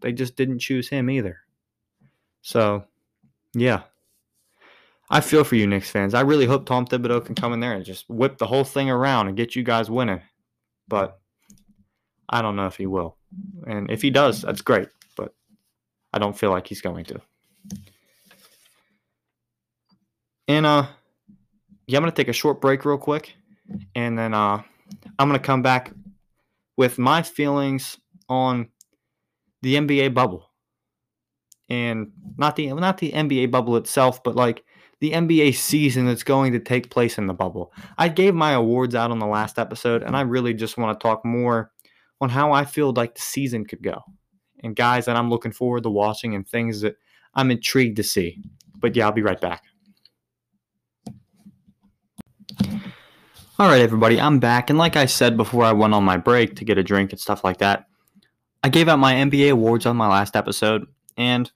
they 0.01 0.13
just 0.13 0.35
didn't 0.35 0.59
choose 0.59 0.87
him 0.87 1.09
either. 1.09 1.39
So, 2.43 2.83
yeah. 3.55 3.81
I 5.09 5.21
feel 5.21 5.43
for 5.43 5.55
you, 5.55 5.65
Knicks 5.65 5.89
fans. 5.89 6.13
I 6.13 6.21
really 6.21 6.45
hope 6.45 6.67
Tom 6.67 6.85
Thibodeau 6.85 7.25
can 7.25 7.33
come 7.33 7.53
in 7.53 7.59
there 7.59 7.73
and 7.73 7.83
just 7.83 8.07
whip 8.07 8.37
the 8.37 8.45
whole 8.45 8.63
thing 8.63 8.91
around 8.91 9.29
and 9.29 9.35
get 9.35 9.55
you 9.55 9.63
guys 9.63 9.89
winning. 9.89 10.21
But 10.87 11.19
I 12.29 12.41
don't 12.41 12.55
know 12.55 12.67
if 12.67 12.77
he 12.77 12.85
will. 12.85 13.17
And 13.67 13.89
if 13.89 14.01
he 14.01 14.09
does, 14.09 14.41
that's 14.41 14.61
great. 14.61 14.89
But 15.15 15.33
I 16.13 16.19
don't 16.19 16.37
feel 16.37 16.51
like 16.51 16.67
he's 16.67 16.81
going 16.81 17.05
to. 17.05 17.21
And 20.47 20.65
uh 20.65 20.87
yeah, 21.87 21.97
I'm 21.97 22.03
gonna 22.03 22.11
take 22.11 22.27
a 22.27 22.33
short 22.33 22.61
break 22.61 22.85
real 22.85 22.97
quick. 22.97 23.35
And 23.95 24.17
then 24.17 24.33
uh 24.33 24.61
I'm 25.17 25.29
gonna 25.29 25.39
come 25.39 25.61
back 25.61 25.91
with 26.77 26.97
my 26.97 27.21
feelings 27.21 27.97
on 28.27 28.69
the 29.61 29.75
NBA 29.75 30.13
bubble. 30.13 30.49
And 31.69 32.11
not 32.37 32.55
the 32.55 32.73
not 32.73 32.97
the 32.97 33.11
NBA 33.11 33.49
bubble 33.49 33.77
itself, 33.77 34.23
but 34.23 34.35
like 34.35 34.63
the 34.99 35.11
NBA 35.11 35.55
season 35.55 36.05
that's 36.05 36.23
going 36.23 36.53
to 36.53 36.59
take 36.59 36.89
place 36.89 37.17
in 37.17 37.27
the 37.27 37.33
bubble. 37.33 37.73
I 37.97 38.09
gave 38.09 38.33
my 38.33 38.51
awards 38.51 38.95
out 38.95 39.11
on 39.11 39.19
the 39.19 39.27
last 39.27 39.59
episode, 39.59 40.03
and 40.03 40.15
I 40.15 40.21
really 40.21 40.53
just 40.53 40.77
want 40.77 40.97
to 40.97 41.03
talk 41.03 41.25
more 41.25 41.71
on 42.21 42.29
how 42.29 42.53
I 42.53 42.65
feel 42.65 42.93
like 42.93 43.15
the 43.15 43.21
season 43.21 43.65
could 43.65 43.83
go 43.83 44.01
and 44.63 44.75
guys 44.75 45.05
that 45.05 45.15
I'm 45.15 45.29
looking 45.29 45.51
forward 45.51 45.83
to 45.83 45.89
watching 45.89 46.33
and 46.33 46.47
things 46.47 46.81
that 46.81 46.95
I'm 47.33 47.51
intrigued 47.51 47.97
to 47.97 48.03
see. 48.03 48.41
But 48.77 48.95
yeah, 48.95 49.05
I'll 49.05 49.11
be 49.11 49.21
right 49.21 49.39
back. 49.39 49.63
All 53.57 53.69
right, 53.69 53.81
everybody, 53.81 54.19
I'm 54.19 54.39
back. 54.39 54.69
And 54.69 54.77
like 54.77 54.97
I 54.97 55.05
said 55.05 55.37
before 55.37 55.63
I 55.63 55.71
went 55.71 55.93
on 55.93 56.03
my 56.03 56.17
break 56.17 56.57
to 56.57 56.65
get 56.65 56.77
a 56.77 56.83
drink 56.83 57.11
and 57.11 57.19
stuff 57.19 57.43
like 57.43 57.57
that, 57.59 57.85
I 58.63 58.69
gave 58.69 58.89
out 58.89 58.99
my 58.99 59.13
NBA 59.13 59.51
awards 59.51 59.85
on 59.85 59.95
my 59.95 60.07
last 60.07 60.35
episode. 60.35 60.87
And 61.15 61.49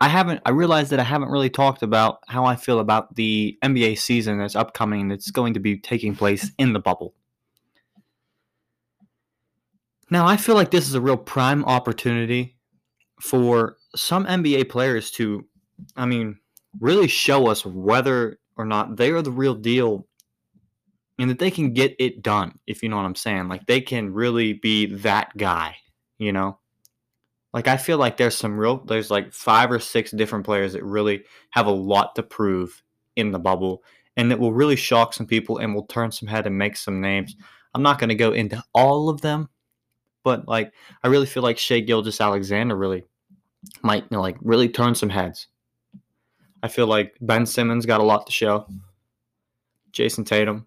I 0.00 0.08
haven't, 0.08 0.40
I 0.46 0.50
realized 0.50 0.90
that 0.90 1.00
I 1.00 1.04
haven't 1.04 1.28
really 1.28 1.50
talked 1.50 1.82
about 1.82 2.20
how 2.26 2.44
I 2.46 2.56
feel 2.56 2.80
about 2.80 3.14
the 3.16 3.58
NBA 3.62 3.98
season 3.98 4.38
that's 4.38 4.56
upcoming 4.56 5.08
that's 5.08 5.30
going 5.30 5.54
to 5.54 5.60
be 5.60 5.78
taking 5.78 6.16
place 6.16 6.50
in 6.58 6.72
the 6.72 6.80
bubble. 6.80 7.14
Now, 10.10 10.26
I 10.26 10.36
feel 10.36 10.54
like 10.54 10.70
this 10.70 10.88
is 10.88 10.94
a 10.94 11.00
real 11.00 11.16
prime 11.16 11.64
opportunity 11.66 12.56
for 13.20 13.76
some 13.94 14.24
NBA 14.24 14.70
players 14.70 15.10
to, 15.12 15.46
I 15.96 16.06
mean, 16.06 16.38
really 16.80 17.06
show 17.06 17.48
us 17.48 17.66
whether 17.66 18.38
or 18.56 18.64
not 18.64 18.96
they 18.96 19.10
are 19.10 19.22
the 19.22 19.30
real 19.30 19.54
deal 19.54 20.06
and 21.18 21.28
that 21.28 21.38
they 21.38 21.50
can 21.50 21.74
get 21.74 21.94
it 21.98 22.22
done, 22.22 22.58
if 22.66 22.82
you 22.82 22.88
know 22.88 22.96
what 22.96 23.04
I'm 23.04 23.14
saying. 23.14 23.48
Like 23.48 23.66
they 23.66 23.82
can 23.82 24.14
really 24.14 24.54
be 24.54 24.86
that 24.86 25.36
guy, 25.36 25.76
you 26.18 26.32
know? 26.32 26.58
Like 27.52 27.66
I 27.66 27.76
feel 27.76 27.98
like 27.98 28.16
there's 28.16 28.36
some 28.36 28.56
real 28.58 28.78
there's 28.84 29.10
like 29.10 29.32
five 29.32 29.72
or 29.72 29.80
six 29.80 30.10
different 30.12 30.44
players 30.44 30.72
that 30.72 30.84
really 30.84 31.24
have 31.50 31.66
a 31.66 31.70
lot 31.70 32.14
to 32.14 32.22
prove 32.22 32.82
in 33.16 33.32
the 33.32 33.38
bubble 33.38 33.82
and 34.16 34.30
that 34.30 34.38
will 34.38 34.52
really 34.52 34.76
shock 34.76 35.12
some 35.12 35.26
people 35.26 35.58
and 35.58 35.74
will 35.74 35.86
turn 35.86 36.12
some 36.12 36.28
head 36.28 36.46
and 36.46 36.56
make 36.56 36.76
some 36.76 37.00
names. 37.00 37.36
I'm 37.74 37.82
not 37.82 37.98
going 37.98 38.08
to 38.08 38.14
go 38.14 38.32
into 38.32 38.62
all 38.74 39.08
of 39.08 39.20
them, 39.20 39.48
but 40.24 40.46
like 40.46 40.72
I 41.02 41.08
really 41.08 41.26
feel 41.26 41.42
like 41.42 41.58
Shai 41.58 41.80
Gilgeous-Alexander 41.80 42.76
really 42.76 43.04
might 43.82 44.04
you 44.04 44.16
know, 44.16 44.20
like 44.20 44.36
really 44.40 44.68
turn 44.68 44.94
some 44.94 45.10
heads. 45.10 45.48
I 46.62 46.68
feel 46.68 46.86
like 46.86 47.16
Ben 47.20 47.46
Simmons 47.46 47.86
got 47.86 48.00
a 48.00 48.04
lot 48.04 48.26
to 48.26 48.32
show. 48.32 48.66
Jayson 49.92 50.24
Tatum. 50.24 50.66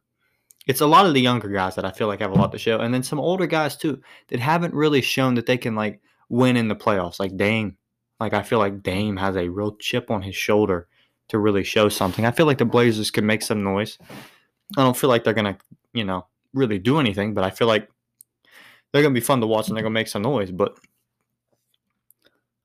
It's 0.65 0.81
a 0.81 0.87
lot 0.87 1.05
of 1.05 1.13
the 1.13 1.21
younger 1.21 1.49
guys 1.49 1.75
that 1.75 1.85
I 1.85 1.91
feel 1.91 2.07
like 2.07 2.21
have 2.21 2.31
a 2.31 2.35
lot 2.35 2.51
to 2.53 2.57
show, 2.57 2.79
and 2.79 2.93
then 2.93 3.03
some 3.03 3.19
older 3.19 3.45
guys 3.45 3.75
too 3.75 4.01
that 4.29 4.39
haven't 4.39 4.73
really 4.73 5.01
shown 5.01 5.35
that 5.35 5.45
they 5.45 5.57
can 5.57 5.75
like 5.75 6.01
win 6.33 6.57
in 6.57 6.67
the 6.67 6.75
playoffs. 6.75 7.19
Like 7.19 7.37
Dame, 7.37 7.77
like 8.19 8.33
I 8.33 8.41
feel 8.41 8.57
like 8.57 8.81
Dame 8.81 9.17
has 9.17 9.35
a 9.37 9.49
real 9.49 9.75
chip 9.75 10.09
on 10.09 10.23
his 10.23 10.35
shoulder 10.35 10.87
to 11.29 11.37
really 11.37 11.63
show 11.63 11.89
something. 11.89 12.25
I 12.25 12.31
feel 12.31 12.47
like 12.47 12.57
the 12.57 12.65
Blazers 12.65 13.11
can 13.11 13.25
make 13.25 13.43
some 13.43 13.63
noise. 13.63 13.99
I 14.75 14.81
don't 14.81 14.97
feel 14.97 15.11
like 15.11 15.23
they're 15.23 15.35
gonna, 15.35 15.59
you 15.93 16.03
know, 16.03 16.25
really 16.53 16.79
do 16.79 16.99
anything, 16.99 17.35
but 17.35 17.43
I 17.43 17.51
feel 17.51 17.67
like 17.67 17.87
they're 18.91 19.03
gonna 19.03 19.13
be 19.13 19.19
fun 19.19 19.41
to 19.41 19.47
watch 19.47 19.67
and 19.67 19.77
they're 19.77 19.83
gonna 19.83 19.93
make 19.93 20.07
some 20.07 20.23
noise. 20.23 20.51
But 20.51 20.75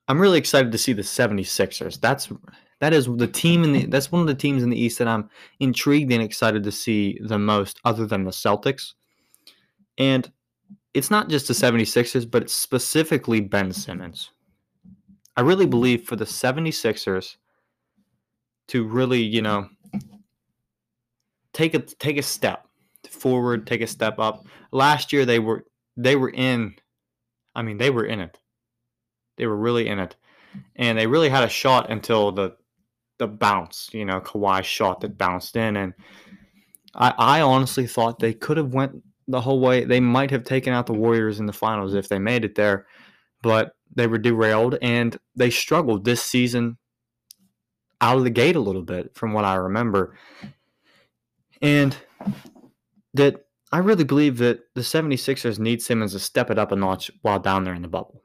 I'm 0.09 0.19
really 0.19 0.39
excited 0.39 0.73
to 0.73 0.79
see 0.79 0.95
the 0.95 1.03
76ers. 1.03 2.01
That's 2.01 2.33
that 2.81 2.95
is 2.95 3.07
the 3.07 3.29
team 3.29 3.65
in 3.65 3.73
the 3.73 3.87
that's 3.87 4.11
one 4.11 4.23
of 4.23 4.29
the 4.29 4.35
teams 4.35 4.63
in 4.63 4.71
the 4.71 4.81
East 4.81 4.99
that 4.99 5.09
I'm 5.09 5.29
intrigued 5.61 6.11
and 6.11 6.23
excited 6.23 6.65
to 6.65 6.73
see 6.73 7.19
the 7.21 7.39
most, 7.39 7.81
other 7.85 8.07
than 8.07 8.25
the 8.25 8.31
Celtics. 8.31 8.95
And 9.99 10.33
it's 10.99 11.11
not 11.11 11.29
just 11.29 11.49
the 11.49 11.55
76ers, 11.55 12.31
but 12.31 12.43
it's 12.43 12.53
specifically 12.53 13.41
Ben 13.41 13.73
Simmons. 13.73 14.31
I 15.37 15.43
really 15.43 15.67
mm. 15.67 15.71
believe 15.71 16.05
for 16.05 16.17
the 16.17 16.25
76ers 16.25 17.37
to 18.69 18.85
really, 18.85 19.23
you 19.23 19.41
know, 19.41 19.69
take 21.53 21.75
a 21.75 21.79
take 21.79 22.19
a 22.19 22.23
step 22.23 22.67
forward, 23.09 23.67
take 23.67 23.81
a 23.81 23.87
step 23.87 24.19
up. 24.19 24.47
Last 24.73 25.13
year 25.13 25.25
they 25.25 25.39
were 25.39 25.65
they 25.97 26.17
were 26.17 26.31
in 26.31 26.75
I 27.55 27.63
mean, 27.63 27.79
they 27.79 27.91
were 27.91 28.05
in 28.05 28.21
it. 28.21 28.39
They 29.37 29.47
were 29.47 29.57
really 29.57 29.89
in 29.89 29.99
it. 29.99 30.17
And 30.77 30.99
they 30.99 31.07
really 31.07 31.29
had 31.29 31.45
a 31.45 31.49
shot 31.49 31.91
until 31.91 32.33
the 32.33 32.57
the 33.19 33.27
bounce, 33.27 33.91
you 33.93 34.05
know, 34.05 34.21
Kawhi 34.21 34.63
shot 34.63 35.01
that 35.01 35.19
bounced 35.19 35.57
in, 35.57 35.77
and 35.77 35.93
I, 36.95 37.15
I 37.19 37.41
honestly 37.41 37.87
thought 37.87 38.21
they 38.21 38.33
could 38.33 38.57
have 38.57 38.73
went 38.73 39.03
the 39.29 39.41
whole 39.41 39.61
way. 39.61 39.85
They 39.85 40.01
might 40.01 40.31
have 40.31 40.45
taken 40.45 40.73
out 40.73 40.87
the 40.87 40.95
Warriors 40.95 41.39
in 41.39 41.47
the 41.47 41.53
finals 41.53 41.95
if 41.95 42.09
they 42.09 42.19
made 42.19 42.45
it 42.45 42.57
there, 42.57 42.87
but 43.43 43.73
they 43.95 44.07
were 44.07 44.19
derailed 44.19 44.77
and 44.83 45.17
they 45.37 45.51
struggled 45.51 46.05
this 46.05 46.23
season 46.23 46.79
out 48.01 48.19
of 48.19 48.25
the 48.25 48.31
gate 48.31 48.57
a 48.57 48.61
little 48.61 48.83
bit, 48.83 49.15
from 49.15 49.33
what 49.33 49.45
I 49.45 49.55
remember, 49.55 50.17
and 51.63 51.97
that 53.15 53.45
I 53.71 53.79
really 53.79 54.05
believe 54.05 54.39
that 54.39 54.61
the 54.75 54.81
76ers 54.81 55.59
need 55.59 55.83
Simmons 55.83 56.13
to 56.13 56.19
step 56.19 56.51
it 56.51 56.59
up 56.59 56.73
a 56.73 56.77
notch 56.77 57.11
while 57.23 57.41
down 57.41 57.65
there 57.65 57.75
in 57.75 57.83
the 57.83 57.89
bubble 57.89 58.23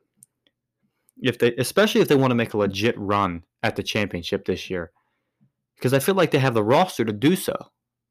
if 1.22 1.39
they 1.39 1.56
especially 1.56 2.02
if 2.02 2.08
they 2.08 2.16
want 2.16 2.32
to 2.32 2.36
make 2.36 2.54
a 2.54 2.58
legit 2.58 2.98
run 2.98 3.44
at 3.63 3.76
the 3.76 3.84
championship 3.84 4.46
this 4.46 4.70
year 4.70 4.92
because 5.76 5.94
i 5.94 6.00
feel 6.00 6.16
like 6.16 6.32
they 6.32 6.39
have 6.39 6.54
the 6.54 6.63
roster 6.63 7.06
to 7.06 7.13
do 7.13 7.36
so 7.36 7.56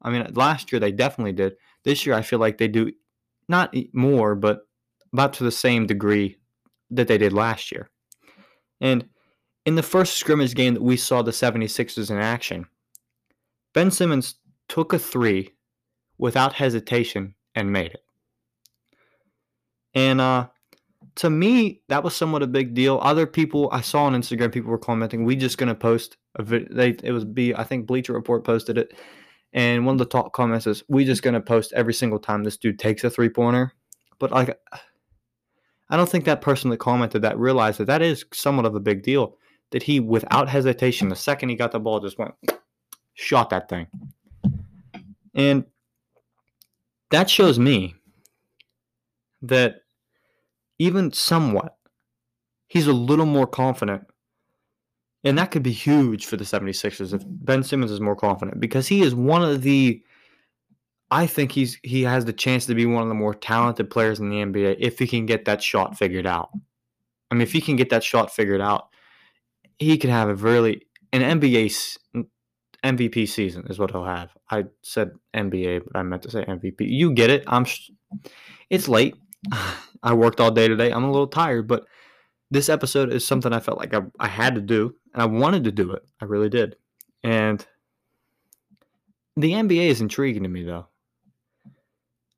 i 0.02 0.10
mean 0.10 0.26
last 0.34 0.72
year 0.72 0.80
they 0.80 0.92
definitely 0.92 1.32
did 1.32 1.54
this 1.84 2.04
year 2.04 2.14
i 2.14 2.22
feel 2.22 2.38
like 2.38 2.58
they 2.58 2.68
do 2.68 2.90
not 3.48 3.74
more 3.92 4.34
but 4.34 4.60
about 5.12 5.32
to 5.32 5.44
the 5.44 5.50
same 5.50 5.86
degree 5.86 6.36
that 6.90 7.08
they 7.08 7.18
did 7.18 7.32
last 7.32 7.72
year 7.72 7.90
and 8.80 9.04
in 9.64 9.74
the 9.74 9.82
first 9.82 10.16
scrimmage 10.16 10.54
game 10.54 10.74
that 10.74 10.82
we 10.82 10.96
saw 10.96 11.22
the 11.22 11.30
76ers 11.30 12.10
in 12.10 12.18
action 12.18 12.66
ben 13.72 13.90
simmons 13.90 14.36
took 14.68 14.92
a 14.92 14.98
three 14.98 15.50
without 16.18 16.54
hesitation 16.54 17.34
and 17.54 17.72
made 17.72 17.92
it 17.92 18.04
and 19.94 20.20
uh 20.20 20.46
to 21.16 21.30
me, 21.30 21.82
that 21.88 22.02
was 22.02 22.16
somewhat 22.16 22.42
a 22.42 22.46
big 22.46 22.74
deal. 22.74 22.98
Other 23.02 23.26
people 23.26 23.68
I 23.72 23.80
saw 23.80 24.04
on 24.04 24.14
Instagram, 24.14 24.52
people 24.52 24.70
were 24.70 24.78
commenting, 24.78 25.24
"We 25.24 25.36
just 25.36 25.58
gonna 25.58 25.74
post 25.74 26.16
a 26.36 26.42
video." 26.42 26.68
They 26.74 26.96
it 27.02 27.12
was 27.12 27.24
be 27.24 27.54
I 27.54 27.64
think 27.64 27.86
Bleacher 27.86 28.12
Report 28.12 28.44
posted 28.44 28.78
it, 28.78 28.94
and 29.52 29.84
one 29.86 29.94
of 29.94 29.98
the 29.98 30.04
top 30.04 30.32
comments 30.32 30.66
is, 30.66 30.82
"We 30.88 31.04
just 31.04 31.22
gonna 31.22 31.40
post 31.40 31.72
every 31.74 31.94
single 31.94 32.18
time 32.18 32.44
this 32.44 32.56
dude 32.56 32.78
takes 32.78 33.04
a 33.04 33.10
three 33.10 33.28
pointer." 33.28 33.72
But 34.18 34.30
like, 34.30 34.58
I 35.90 35.96
don't 35.96 36.08
think 36.08 36.24
that 36.24 36.40
person 36.40 36.70
that 36.70 36.78
commented 36.78 37.22
that 37.22 37.38
realized 37.38 37.78
that 37.78 37.86
that 37.86 38.02
is 38.02 38.24
somewhat 38.32 38.66
of 38.66 38.74
a 38.74 38.80
big 38.80 39.02
deal. 39.02 39.36
That 39.70 39.82
he, 39.82 40.00
without 40.00 40.48
hesitation, 40.48 41.08
the 41.08 41.16
second 41.16 41.48
he 41.48 41.54
got 41.54 41.72
the 41.72 41.80
ball, 41.80 42.00
just 42.00 42.18
went 42.18 42.34
shot 43.14 43.50
that 43.50 43.68
thing, 43.68 43.86
and 45.34 45.64
that 47.10 47.28
shows 47.28 47.58
me 47.58 47.94
that 49.42 49.82
even 50.78 51.12
somewhat, 51.12 51.76
he's 52.68 52.86
a 52.86 52.92
little 52.92 53.26
more 53.26 53.46
confident. 53.46 54.06
And 55.24 55.38
that 55.38 55.50
could 55.50 55.62
be 55.62 55.72
huge 55.72 56.26
for 56.26 56.36
the 56.36 56.44
76ers 56.44 57.14
if 57.14 57.22
Ben 57.26 57.62
Simmons 57.62 57.92
is 57.92 58.00
more 58.00 58.16
confident 58.16 58.60
because 58.60 58.88
he 58.88 59.02
is 59.02 59.14
one 59.14 59.42
of 59.42 59.62
the 59.62 60.02
I 61.12 61.26
think 61.26 61.52
he's 61.52 61.78
he 61.82 62.02
has 62.02 62.24
the 62.24 62.32
chance 62.32 62.66
to 62.66 62.74
be 62.74 62.86
one 62.86 63.02
of 63.02 63.08
the 63.08 63.14
more 63.14 63.34
talented 63.34 63.90
players 63.90 64.18
in 64.18 64.30
the 64.30 64.36
NBA 64.36 64.76
if 64.78 64.98
he 64.98 65.06
can 65.06 65.26
get 65.26 65.44
that 65.44 65.62
shot 65.62 65.96
figured 65.98 66.26
out. 66.26 66.50
I 67.30 67.34
mean, 67.34 67.42
if 67.42 67.52
he 67.52 67.60
can 67.60 67.76
get 67.76 67.90
that 67.90 68.02
shot 68.02 68.32
figured 68.32 68.62
out, 68.62 68.88
he 69.78 69.98
could 69.98 70.10
have 70.10 70.28
a 70.28 70.34
really 70.34 70.86
an 71.12 71.40
NBA 71.40 71.98
MVP 72.84 73.28
season 73.28 73.66
is 73.68 73.78
what 73.78 73.90
he'll 73.90 74.04
have. 74.04 74.30
I 74.50 74.64
said 74.82 75.12
NBA, 75.34 75.82
but 75.84 75.98
I 75.98 76.02
meant 76.02 76.22
to 76.22 76.30
say 76.30 76.44
MVP. 76.44 76.80
You 76.80 77.12
get 77.12 77.30
it. 77.30 77.44
I'm. 77.46 77.66
It's 78.70 78.88
late. 78.88 79.14
I 80.02 80.14
worked 80.14 80.40
all 80.40 80.50
day 80.50 80.66
today. 80.66 80.90
I'm 80.90 81.04
a 81.04 81.10
little 81.10 81.28
tired, 81.28 81.68
but 81.68 81.84
this 82.50 82.68
episode 82.68 83.12
is 83.12 83.26
something 83.26 83.52
I 83.52 83.60
felt 83.60 83.78
like 83.78 83.94
I, 83.94 84.00
I 84.18 84.26
had 84.26 84.56
to 84.56 84.60
do, 84.60 84.94
and 85.12 85.22
I 85.22 85.26
wanted 85.26 85.64
to 85.64 85.72
do 85.72 85.92
it. 85.92 86.04
I 86.20 86.24
really 86.26 86.48
did. 86.48 86.76
And 87.22 87.64
the 89.36 89.52
NBA 89.52 89.88
is 89.88 90.00
intriguing 90.00 90.42
to 90.42 90.48
me, 90.48 90.62
though. 90.64 90.86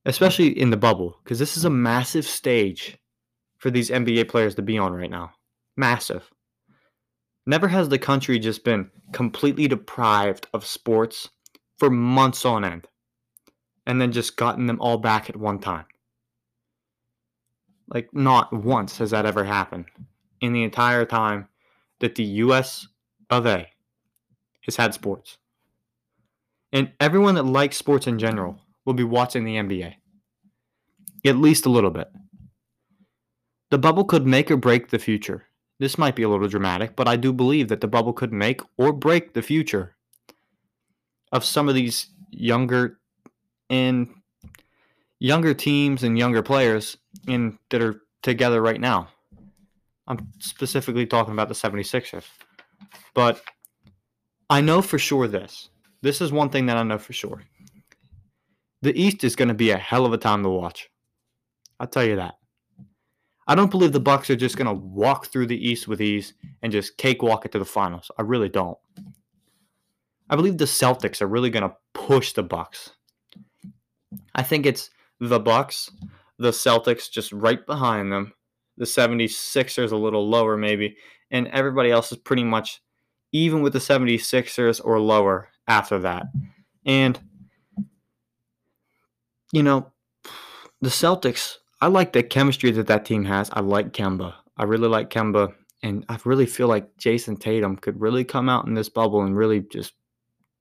especially 0.07 0.49
in 0.59 0.71
the 0.71 0.77
bubble, 0.77 1.19
because 1.23 1.39
this 1.39 1.57
is 1.57 1.65
a 1.65 1.71
massive 1.71 2.27
stage 2.27 2.99
for 3.59 3.71
these 3.71 3.91
NBA 3.91 4.29
players 4.29 4.55
to 4.57 4.63
be 4.63 4.79
on 4.79 4.93
right 4.93 5.11
now. 5.11 5.33
Massive. 5.77 6.31
Never 7.47 7.69
has 7.69 7.89
the 7.89 7.99
country 7.99 8.39
just 8.39 8.65
been 8.65 8.91
completely 9.13 9.69
deprived 9.69 10.47
of 10.53 10.65
sports 10.67 11.31
for 11.79 11.91
months 11.91 12.45
on 12.45 12.65
end 12.65 12.87
and 13.87 14.01
then 14.01 14.13
just 14.13 14.37
gotten 14.37 14.67
them 14.67 14.81
all 14.81 14.99
back 14.99 15.29
at 15.29 15.37
one 15.37 15.59
time. 15.59 15.85
Like, 17.89 18.09
not 18.15 18.53
once 18.53 18.99
has 18.99 19.11
that 19.11 19.27
ever 19.27 19.45
happened 19.45 19.87
in 20.41 20.53
the 20.53 20.63
entire 20.63 21.05
time 21.05 21.49
that 22.05 22.17
the 22.17 22.25
US 22.45 22.87
of 23.31 23.47
A 23.47 23.67
has 24.61 24.77
had 24.77 24.93
sports. 24.93 25.39
And 26.71 26.93
everyone 27.01 27.35
that 27.37 27.47
likes 27.47 27.79
sports 27.79 28.07
in 28.07 28.19
general 28.19 28.61
will 28.85 28.93
be 28.93 29.05
watching 29.05 29.45
the 29.45 29.57
NBA. 29.57 29.95
At 31.25 31.39
least 31.39 31.65
a 31.65 31.71
little 31.71 31.89
bit. 31.89 32.13
The 33.71 33.79
bubble 33.79 34.05
could 34.05 34.27
make 34.27 34.51
or 34.51 34.59
break 34.59 34.91
the 34.91 34.99
future. 34.99 35.45
This 35.79 35.97
might 35.97 36.15
be 36.15 36.25
a 36.25 36.29
little 36.29 36.47
dramatic, 36.47 36.95
but 36.95 37.09
I 37.09 37.17
do 37.17 37.33
believe 37.33 37.69
that 37.69 37.81
the 37.81 37.89
bubble 37.89 38.13
could 38.13 38.35
make 38.35 38.61
or 38.77 38.93
break 38.93 39.33
the 39.33 39.41
future 39.41 39.97
of 41.33 41.43
some 41.43 41.71
of 41.71 41.75
these 41.75 42.09
younger 42.29 42.99
and 43.71 44.13
younger 45.21 45.55
teams 45.55 46.03
and 46.03 46.19
younger 46.19 46.43
players 46.43 46.99
in 47.27 47.59
that 47.71 47.81
are 47.81 48.03
together 48.23 48.61
right 48.61 48.79
now. 48.79 49.09
I'm 50.07 50.29
specifically 50.39 51.07
talking 51.07 51.33
about 51.33 51.49
the 51.49 51.55
76ers. 51.55 52.25
But 53.15 53.41
I 54.51 54.61
know 54.61 54.83
for 54.83 54.99
sure 54.99 55.27
this. 55.27 55.71
This 56.03 56.21
is 56.21 56.33
one 56.33 56.51
thing 56.51 56.67
that 56.67 56.77
I 56.77 56.83
know 56.83 56.99
for 56.99 57.13
sure. 57.13 57.43
The 58.83 58.99
East 59.01 59.25
is 59.25 59.37
going 59.37 59.49
to 59.49 59.55
be 59.55 59.71
a 59.71 59.79
hell 59.79 60.05
of 60.05 60.13
a 60.13 60.19
time 60.19 60.43
to 60.43 60.51
watch. 60.51 60.91
I'll 61.81 61.87
tell 61.87 62.05
you 62.05 62.17
that. 62.17 62.35
I 63.47 63.55
don't 63.55 63.71
believe 63.71 63.93
the 63.93 64.01
Bucks 64.01 64.31
are 64.31 64.37
just 64.37 64.57
going 64.57 64.67
to 64.67 64.75
walk 64.75 65.27
through 65.27 65.47
the 65.47 65.69
East 65.69 65.89
with 65.89 66.01
ease 66.01 66.35
and 66.63 66.73
just 66.73 66.97
cakewalk 66.97 67.45
it 67.45 67.53
to 67.53 67.59
the 67.59 67.65
finals. 67.65 68.11
I 68.19 68.23
really 68.23 68.49
don't. 68.49 68.79
I 70.31 70.37
believe 70.37 70.57
the 70.57 70.65
Celtics 70.65 71.21
are 71.21 71.27
really 71.27 71.51
going 71.51 71.69
to 71.69 71.77
push 71.93 72.33
the 72.33 72.43
Bucks. 72.43 72.91
I 74.35 74.43
think 74.43 74.67
it's 74.67 74.91
the 75.21 75.41
Bucks, 75.41 75.91
the 76.39 76.51
Celtics 76.51 77.11
just 77.11 77.33
right 77.33 77.65
behind 77.67 78.11
them, 78.11 78.33
the 78.77 78.85
76ers 78.85 79.93
a 79.93 79.97
little 79.97 80.29
lower 80.29 80.57
maybe, 80.57 80.97
and 81.31 81.49
everybody 81.49 81.91
else 81.91 82.13
is 82.13 82.19
pretty 82.19 82.45
much 82.45 82.81
even 83.33 83.63
with 83.63 83.73
the 83.73 83.79
76ers 83.79 84.81
or 84.85 85.01
lower 85.01 85.49
after 85.67 85.99
that. 86.01 86.27
And 86.85 87.19
you 89.53 89.63
know, 89.63 89.93
the 90.81 90.89
Celtics, 90.89 91.57
I 91.81 91.87
like 91.87 92.13
the 92.13 92.23
chemistry 92.23 92.73
that 92.73 92.89
that 92.89 93.05
team 93.05 93.25
has. 93.25 93.51
I 93.53 93.61
like 93.61 93.93
Kemba. 93.93 94.35
I 94.57 94.65
really 94.65 94.89
like 94.89 95.11
Kemba 95.11 95.55
and 95.85 96.03
I 96.09 96.19
really 96.25 96.47
feel 96.47 96.67
like 96.67 96.97
Jayson 96.97 97.37
Tatum 97.37 97.77
could 97.77 98.01
really 98.01 98.25
come 98.25 98.49
out 98.49 98.67
in 98.67 98.73
this 98.73 98.89
bubble 98.89 99.23
and 99.23 99.37
really 99.37 99.61
just 99.61 99.93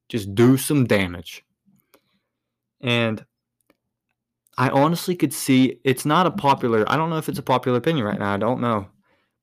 just 0.10 0.36
do 0.36 0.58
some 0.58 0.86
damage. 0.86 1.46
And 2.82 3.26
I 4.58 4.70
honestly 4.70 5.16
could 5.16 5.34
see 5.34 5.80
it's 5.84 6.06
not 6.06 6.28
a 6.28 6.32
popular. 6.32 6.90
I 6.90 6.96
don't 6.96 7.10
know 7.10 7.18
if 7.18 7.30
it's 7.30 7.40
a 7.40 7.44
popular 7.44 7.78
opinion 7.78 8.06
right 8.06 8.20
now. 8.20 8.34
I 8.34 8.38
don't 8.38 8.62
know, 8.62 8.88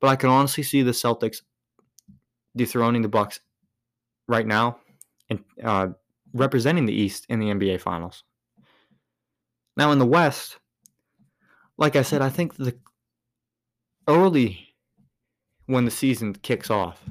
but 0.00 0.08
I 0.08 0.16
can 0.16 0.30
honestly 0.30 0.62
see 0.62 0.82
the 0.82 0.92
Celtics 0.92 1.42
dethroning 2.56 3.02
the 3.02 3.08
Bucks 3.08 3.40
right 4.28 4.46
now 4.46 4.78
and 5.28 5.42
uh, 5.62 5.88
representing 6.32 6.86
the 6.86 6.92
East 6.92 7.26
in 7.28 7.40
the 7.40 7.46
NBA 7.46 7.80
Finals. 7.80 8.22
Now 9.76 9.92
in 9.92 9.98
the 9.98 10.06
West, 10.06 10.58
like 11.76 11.96
I 11.96 12.02
said, 12.02 12.22
I 12.22 12.28
think 12.28 12.56
the 12.56 12.76
early 14.06 14.68
when 15.66 15.84
the 15.84 15.90
season 15.90 16.34
kicks 16.34 16.70
off, 16.70 17.02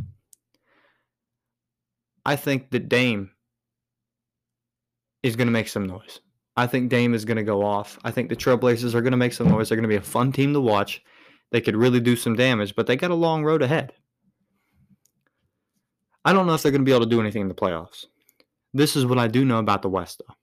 I 2.26 2.36
think 2.36 2.72
that 2.72 2.90
Dame 2.90 3.32
is 5.24 5.36
going 5.36 5.48
to 5.48 5.52
make 5.52 5.68
some 5.68 5.86
noise. 5.86 6.20
I 6.60 6.68
think 6.68 6.90
Dame 6.90 7.14
is 7.14 7.24
going 7.24 7.38
to 7.38 7.44
go 7.44 7.64
off. 7.64 7.98
I 8.04 8.12
think 8.12 8.28
the 8.28 8.36
Trailblazers 8.36 8.94
are 8.94 9.02
going 9.02 9.12
to 9.12 9.18
make 9.18 9.32
some 9.32 9.48
noise. 9.48 9.70
They're 9.70 9.78
going 9.78 9.84
to 9.84 9.88
be 9.88 9.96
a 9.96 10.02
fun 10.02 10.34
team 10.34 10.52
to 10.52 10.60
watch. 10.60 11.02
They 11.52 11.62
could 11.62 11.78
really 11.78 12.02
do 12.02 12.18
some 12.18 12.36
damage, 12.36 12.76
but 12.76 12.86
they 12.86 12.98
got 12.98 13.12
a 13.12 13.16
long 13.16 13.46
road 13.46 13.62
ahead. 13.62 13.94
I 16.26 16.34
don't 16.34 16.48
know 16.48 16.54
if 16.54 16.62
they're 16.62 16.74
going 16.74 16.82
to 16.82 16.86
be 16.86 16.92
able 16.92 17.06
to 17.06 17.10
do 17.10 17.22
anything 17.22 17.44
in 17.44 17.48
the 17.48 17.54
playoffs. 17.54 18.08
This 18.74 18.98
is 18.98 19.06
what 19.06 19.18
I 19.18 19.28
do 19.28 19.46
know 19.46 19.60
about 19.60 19.84
the 19.84 19.90
West, 19.90 20.20
though. 20.20 20.36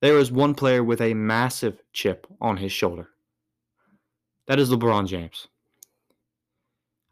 There 0.00 0.18
is 0.18 0.32
one 0.32 0.54
player 0.54 0.82
with 0.82 1.02
a 1.02 1.12
massive 1.12 1.82
chip 1.92 2.26
on 2.40 2.56
his 2.56 2.72
shoulder. 2.72 3.10
That 4.46 4.58
is 4.58 4.70
LeBron 4.70 5.06
James. 5.06 5.48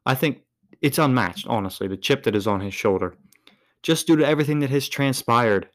I 0.06 0.14
think 0.14 0.40
it's 0.80 0.98
unmatched, 0.98 1.46
honestly, 1.46 1.88
the 1.88 1.98
chip 1.98 2.22
that 2.22 2.34
is 2.34 2.46
on 2.46 2.60
his 2.60 2.72
shoulder, 2.72 3.16
just 3.82 4.06
due 4.06 4.16
to 4.16 4.26
everything 4.26 4.60
that 4.60 4.70
has 4.70 4.88
transpired 4.88 5.68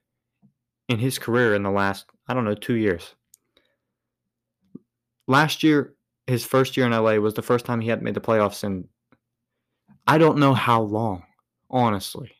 in 0.89 0.99
his 0.99 1.17
career 1.17 1.55
in 1.55 1.63
the 1.63 1.71
last, 1.71 2.05
I 2.27 2.33
don't 2.33 2.45
know, 2.45 2.55
two 2.55 2.75
years. 2.75 3.15
Last 5.27 5.63
year, 5.63 5.95
his 6.27 6.45
first 6.45 6.77
year 6.77 6.85
in 6.85 6.91
LA 6.91 7.15
was 7.15 7.33
the 7.33 7.41
first 7.41 7.65
time 7.65 7.81
he 7.81 7.89
had 7.89 8.01
made 8.01 8.13
the 8.13 8.21
playoffs 8.21 8.63
in 8.63 8.87
I 10.07 10.17
don't 10.17 10.37
know 10.37 10.53
how 10.53 10.81
long, 10.81 11.23
honestly. 11.69 12.31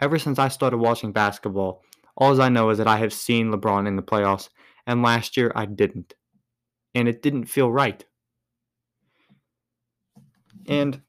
Ever 0.00 0.18
since 0.18 0.38
I 0.38 0.48
started 0.48 0.78
watching 0.78 1.12
basketball, 1.12 1.82
all 2.16 2.40
I 2.40 2.48
know 2.48 2.70
is 2.70 2.78
that 2.78 2.86
I 2.86 2.96
have 2.96 3.12
seen 3.12 3.52
LeBron 3.52 3.86
in 3.86 3.96
the 3.96 4.02
playoffs, 4.02 4.48
and 4.86 5.02
last 5.02 5.36
year 5.36 5.52
I 5.54 5.66
didn't. 5.66 6.14
And 6.94 7.08
it 7.08 7.22
didn't 7.22 7.44
feel 7.44 7.70
right. 7.70 8.04
And 10.66 11.00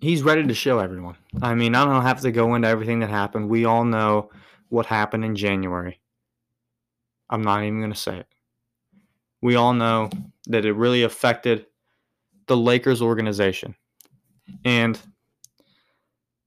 he's 0.00 0.22
ready 0.22 0.46
to 0.46 0.54
show 0.54 0.80
everyone. 0.80 1.16
I 1.40 1.54
mean, 1.54 1.74
I 1.74 1.84
don't 1.84 2.02
have 2.02 2.20
to 2.22 2.32
go 2.32 2.54
into 2.54 2.68
everything 2.68 3.00
that 3.00 3.10
happened. 3.10 3.48
We 3.48 3.64
all 3.64 3.84
know 3.84 4.30
what 4.74 4.86
happened 4.86 5.24
in 5.24 5.36
January. 5.36 6.00
I'm 7.30 7.42
not 7.42 7.62
even 7.62 7.78
going 7.78 7.92
to 7.92 7.98
say 7.98 8.18
it. 8.18 8.26
We 9.40 9.54
all 9.54 9.72
know 9.72 10.10
that 10.46 10.64
it 10.64 10.72
really 10.72 11.02
affected 11.02 11.66
the 12.46 12.56
Lakers 12.56 13.00
organization. 13.00 13.74
And 14.64 15.00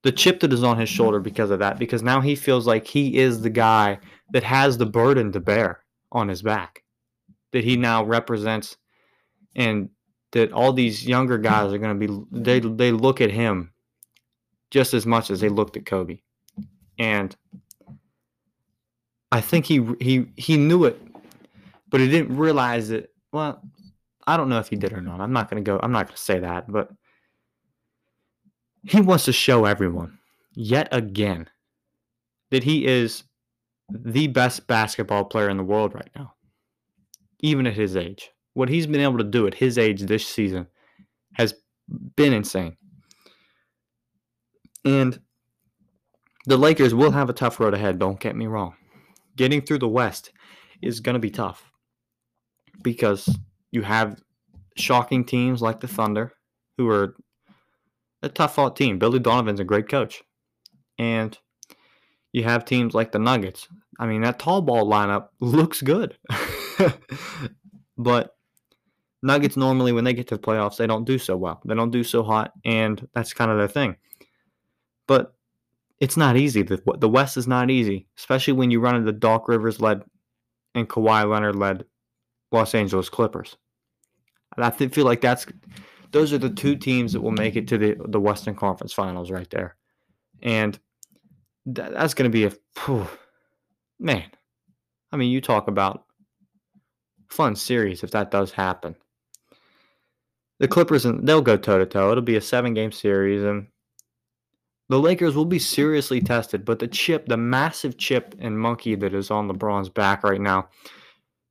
the 0.04 0.12
chip 0.12 0.42
that 0.42 0.54
is 0.54 0.64
on 0.64 0.78
his 0.78 0.90
shoulder 0.90 1.20
because 1.20 1.52
of 1.52 1.60
that, 1.60 1.80
because 1.80 2.04
now 2.04 2.22
he 2.22 2.36
feels 2.36 2.68
like 2.68 2.86
he 2.86 3.18
is 3.18 3.42
the 3.42 3.50
guy 3.50 4.00
that 4.32 4.44
has 4.44 4.78
the 4.78 4.86
burden 4.86 5.32
to 5.32 5.40
bear 5.40 5.80
on 6.12 6.28
his 6.28 6.42
back, 6.42 6.84
that 7.52 7.64
he 7.64 7.76
now 7.76 8.04
represents, 8.04 8.78
and 9.56 9.90
that 10.32 10.52
all 10.52 10.74
these 10.74 11.08
younger 11.08 11.38
guys 11.38 11.74
are 11.74 11.78
going 11.78 12.00
to 12.00 12.08
be, 12.08 12.26
they, 12.32 12.60
they 12.60 12.92
look 12.92 13.22
at 13.22 13.32
him 13.32 13.72
just 14.70 14.94
as 14.94 15.06
much 15.06 15.32
as 15.32 15.40
they 15.40 15.50
looked 15.50 15.78
at 15.78 15.86
Kobe. 15.86 16.20
And 17.00 17.36
I 19.32 19.42
think 19.42 19.66
he 19.66 19.86
he 20.00 20.28
he 20.38 20.58
knew 20.58 20.86
it, 20.86 21.02
but 21.90 22.00
he 22.00 22.10
didn't 22.10 22.38
realize 22.38 22.90
it. 22.92 23.12
Well, 23.34 23.62
I 24.26 24.38
don't 24.38 24.50
know 24.50 24.60
if 24.60 24.70
he 24.70 24.76
did 24.76 24.94
or 24.94 25.02
not. 25.02 25.20
I'm 25.20 25.34
not 25.34 25.50
gonna 25.50 25.62
go. 25.62 25.80
I'm 25.82 25.92
not 25.92 26.08
gonna 26.08 26.18
say 26.18 26.40
that, 26.40 26.72
but 26.72 26.90
he 28.84 29.02
wants 29.02 29.26
to 29.26 29.34
show 29.34 29.66
everyone 29.66 30.18
yet 30.54 30.88
again 30.92 31.50
that 32.52 32.64
he 32.64 32.86
is 32.86 33.24
the 33.90 34.28
best 34.28 34.66
basketball 34.68 35.26
player 35.26 35.50
in 35.50 35.58
the 35.58 35.64
world 35.64 35.94
right 35.94 36.10
now, 36.16 36.34
even 37.42 37.68
at 37.68 37.74
his 37.74 37.98
age. 37.98 38.30
What 38.54 38.70
he's 38.70 38.88
been 38.88 39.02
able 39.02 39.18
to 39.18 39.24
do 39.24 39.46
at 39.46 39.54
his 39.54 39.78
age 39.78 40.02
this 40.02 40.26
season 40.26 40.68
has 41.34 41.54
been 42.16 42.34
insane. 42.34 42.78
And 44.86 45.20
the 46.46 46.58
Lakers 46.58 46.96
will 46.96 47.12
have 47.12 47.30
a 47.30 47.34
tough 47.34 47.60
road 47.60 47.74
ahead, 47.74 48.00
don't 48.00 48.20
get 48.20 48.36
me 48.36 48.48
wrong 48.48 48.74
getting 49.38 49.62
through 49.62 49.80
the 49.80 49.88
West 49.88 50.32
is 50.82 51.00
going 51.00 51.14
to 51.14 51.20
be 51.20 51.32
tough 51.32 51.72
because 52.84 53.38
you 53.72 53.82
have 53.84 54.22
shocking 54.76 55.24
teams 55.24 55.62
like 55.62 55.80
the 55.80 55.88
Thunder, 55.88 56.34
who 56.78 56.90
are 56.90 57.16
a 58.22 58.30
tough 58.30 58.56
fought 58.56 58.76
team. 58.76 59.00
Billy 59.00 59.20
Donovan's 59.20 59.60
a 59.60 59.66
great 59.66 59.90
coach. 59.90 60.22
And 61.00 61.38
you 62.34 62.44
have 62.44 62.66
teams 62.66 62.94
like 62.94 63.12
the 63.12 63.20
Nuggets. 63.20 63.68
I 64.00 64.06
mean, 64.06 64.22
that 64.22 64.40
tall 64.40 64.62
ball 64.62 64.90
lineup 64.90 65.30
looks 65.40 65.82
good. 65.82 66.18
but 67.98 68.36
Nuggets 69.24 69.58
normally, 69.58 69.94
when 69.94 70.04
they 70.04 70.14
get 70.14 70.28
to 70.28 70.36
the 70.36 70.42
playoffs, 70.42 70.78
they 70.78 70.88
don't 70.88 71.06
do 71.06 71.18
so 71.18 71.36
well. 71.36 71.62
They 71.66 71.76
don't 71.76 71.92
do 71.92 72.04
so 72.04 72.24
hot, 72.24 72.52
and 72.64 73.08
that's 73.14 73.34
kind 73.34 73.50
of 73.50 73.58
their 73.58 73.68
thing. 73.68 73.96
But 75.08 75.34
it's 76.00 76.18
not 76.18 76.38
easy. 76.38 76.62
The, 76.62 76.82
the 76.98 77.10
West 77.10 77.38
is 77.38 77.48
not 77.48 77.70
easy, 77.70 78.08
especially 78.18 78.54
when 78.54 78.72
you 78.72 78.80
run 78.80 78.96
into 78.96 79.12
Doc 79.12 79.48
Rivers 79.48 79.82
led 79.82 80.04
and 80.76 80.88
Kawhi 80.88 81.30
Leonard 81.30 81.56
led 81.56 81.86
Los 82.52 82.76
Angeles 82.76 83.10
Clippers. 83.10 83.58
And 84.56 84.66
I 84.66 84.70
feel 84.70 85.06
like 85.06 85.22
that's 85.22 85.46
those 86.12 86.32
are 86.34 86.38
the 86.38 86.50
two 86.50 86.76
teams 86.76 87.14
that 87.14 87.22
will 87.22 87.32
make 87.32 87.56
it 87.56 87.68
to 87.70 87.78
the 87.78 87.96
the 88.08 88.20
Western 88.20 88.56
Conference 88.56 88.94
Finals 88.94 89.30
right 89.30 89.50
there, 89.50 89.76
and 90.42 90.80
that, 91.66 91.92
that's 91.92 92.14
going 92.14 92.30
to 92.32 92.34
be 92.34 92.46
a 92.46 92.54
whew, 92.86 93.08
man. 94.00 94.26
I 95.12 95.18
mean, 95.18 95.32
you 95.32 95.42
talk 95.42 95.68
about 95.68 96.06
fun 97.30 97.56
series 97.56 98.04
if 98.04 98.12
that 98.12 98.32
does 98.32 98.52
happen. 98.52 98.96
The 100.60 100.68
Clippers 100.68 101.06
and 101.06 101.28
they'll 101.28 101.42
go 101.42 101.58
toe 101.58 101.78
to 101.78 101.86
toe. 101.86 102.12
It'll 102.12 102.24
be 102.24 102.38
a 102.38 102.42
seven 102.42 102.74
game 102.74 102.92
series, 102.92 103.44
and 103.44 103.68
the 104.90 105.00
Lakers 105.00 105.36
will 105.36 105.46
be 105.46 105.60
seriously 105.60 106.22
tested. 106.22 106.64
But 106.66 106.80
the 106.80 106.88
chip, 106.88 107.28
the 107.28 107.38
massive 107.38 107.98
chip 107.98 108.36
and 108.40 108.60
monkey 108.60 108.96
that 108.96 109.14
is 109.14 109.32
on 109.32 109.50
LeBron's 109.50 109.90
back 109.90 110.24
right 110.24 110.42
now, 110.42 110.70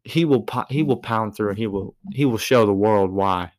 he 0.05 0.25
will 0.25 0.47
he 0.71 0.83
will 0.83 0.99
pound 0.99 1.37
through 1.37 1.51
and 1.51 1.59
he 1.59 1.67
will 1.67 1.95
he 2.13 2.25
will 2.25 2.39
show 2.39 2.65
the 2.65 2.73
world 2.73 3.11
why. 3.11 3.53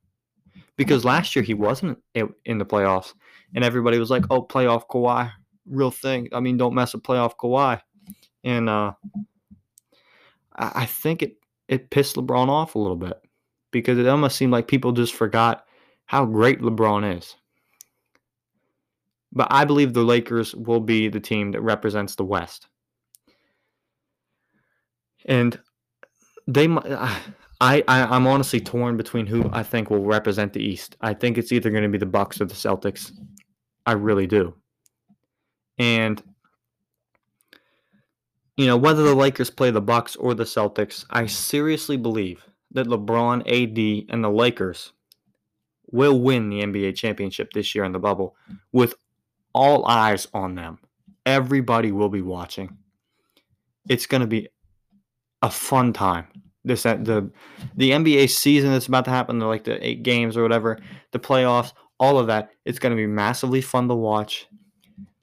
Because 0.78 1.04
last 1.04 1.36
year 1.36 1.44
he 1.44 1.54
wasn't 1.54 1.98
in 2.14 2.58
the 2.58 2.66
playoffs, 2.66 3.14
and 3.56 3.64
everybody 3.64 3.98
was 3.98 4.12
like, 4.12 4.26
"Oh, 4.30 4.44
playoff 4.44 4.88
Kawhi, 4.88 5.32
real 5.66 5.92
thing. 5.92 6.30
I 6.32 6.40
mean, 6.40 6.58
don't 6.58 6.76
mess 6.76 6.94
with 6.94 7.04
playoff 7.04 7.36
Kawhi." 7.36 7.82
And 8.44 8.70
uh, 8.70 8.94
I 10.56 10.86
think 10.86 11.24
it 11.24 11.38
it 11.68 11.90
pissed 11.90 12.16
LeBron 12.16 12.48
off 12.48 12.76
a 12.76 12.80
little 12.80 12.96
bit 12.96 13.20
because 13.72 13.98
it 13.98 14.08
almost 14.08 14.38
seemed 14.38 14.52
like 14.52 14.68
people 14.68 14.92
just 14.92 15.14
forgot 15.14 15.66
how 16.06 16.26
great 16.26 16.62
LeBron 16.62 17.18
is. 17.18 17.36
But 19.32 19.48
I 19.52 19.66
believe 19.66 19.94
the 19.94 20.04
Lakers 20.04 20.56
will 20.56 20.80
be 20.80 21.10
the 21.10 21.20
team 21.20 21.52
that 21.52 21.62
represents 21.62 22.16
the 22.16 22.24
West. 22.24 22.68
And 25.26 25.60
they 26.48 26.68
I, 26.70 27.20
I 27.60 27.84
I'm 27.88 28.28
honestly 28.28 28.62
torn 28.62 28.98
between 28.98 29.26
who 29.26 29.50
I 29.52 29.64
think 29.64 29.90
will 29.90 30.06
represent 30.06 30.54
the 30.54 30.64
East. 30.64 30.96
I 31.02 31.14
think 31.14 31.38
it's 31.38 31.52
either 31.52 31.70
going 31.70 31.84
to 31.84 31.90
be 31.90 31.98
the 31.98 32.06
Bucks 32.06 32.40
or 32.40 32.46
the 32.46 32.54
Celtics. 32.54 33.12
I 33.86 33.94
really 33.94 34.28
do. 34.28 34.54
And 35.78 36.22
you 38.56 38.66
know, 38.66 38.78
whether 38.78 39.04
the 39.04 39.16
Lakers 39.16 39.52
play 39.52 39.70
the 39.70 39.82
Bucks 39.82 40.16
or 40.16 40.34
the 40.34 40.44
Celtics, 40.44 41.06
I 41.12 41.28
seriously 41.28 41.96
believe 41.96 42.44
that 42.72 42.88
LeBron, 42.88 43.42
AD, 43.42 44.12
and 44.12 44.24
the 44.24 44.32
Lakers 44.32 44.94
will 45.92 46.20
win 46.20 46.50
the 46.50 46.62
NBA 46.62 46.96
championship 46.96 47.54
this 47.54 47.76
year 47.76 47.84
in 47.84 47.92
the 47.92 48.00
bubble 48.00 48.36
with 48.72 48.96
all 49.58 49.86
eyes 49.86 50.28
on 50.34 50.56
them. 50.56 50.80
Everybody 51.26 51.92
will 51.92 52.10
be 52.10 52.22
watching. 52.22 52.78
It's 53.90 54.06
going 54.06 54.22
to 54.22 54.28
be 54.28 54.48
a 55.42 55.50
fun 55.50 55.94
time. 55.94 56.28
This 56.64 56.86
uh, 56.86 56.96
the 56.96 57.32
the 57.76 57.92
NBA 57.92 58.30
season 58.30 58.72
that's 58.72 58.88
about 58.88 59.06
to 59.06 59.12
happen, 59.12 59.40
like 59.40 59.64
the 59.64 59.86
eight 59.86 60.04
games 60.04 60.38
or 60.38 60.44
whatever, 60.44 60.80
the 61.12 61.20
playoffs, 61.20 61.74
all 62.00 62.20
of 62.20 62.28
that. 62.28 62.50
It's 62.66 62.80
going 62.80 62.92
to 62.92 62.98
be 62.98 63.08
massively 63.08 63.62
fun 63.62 63.88
to 63.88 63.96
watch. 63.96 64.48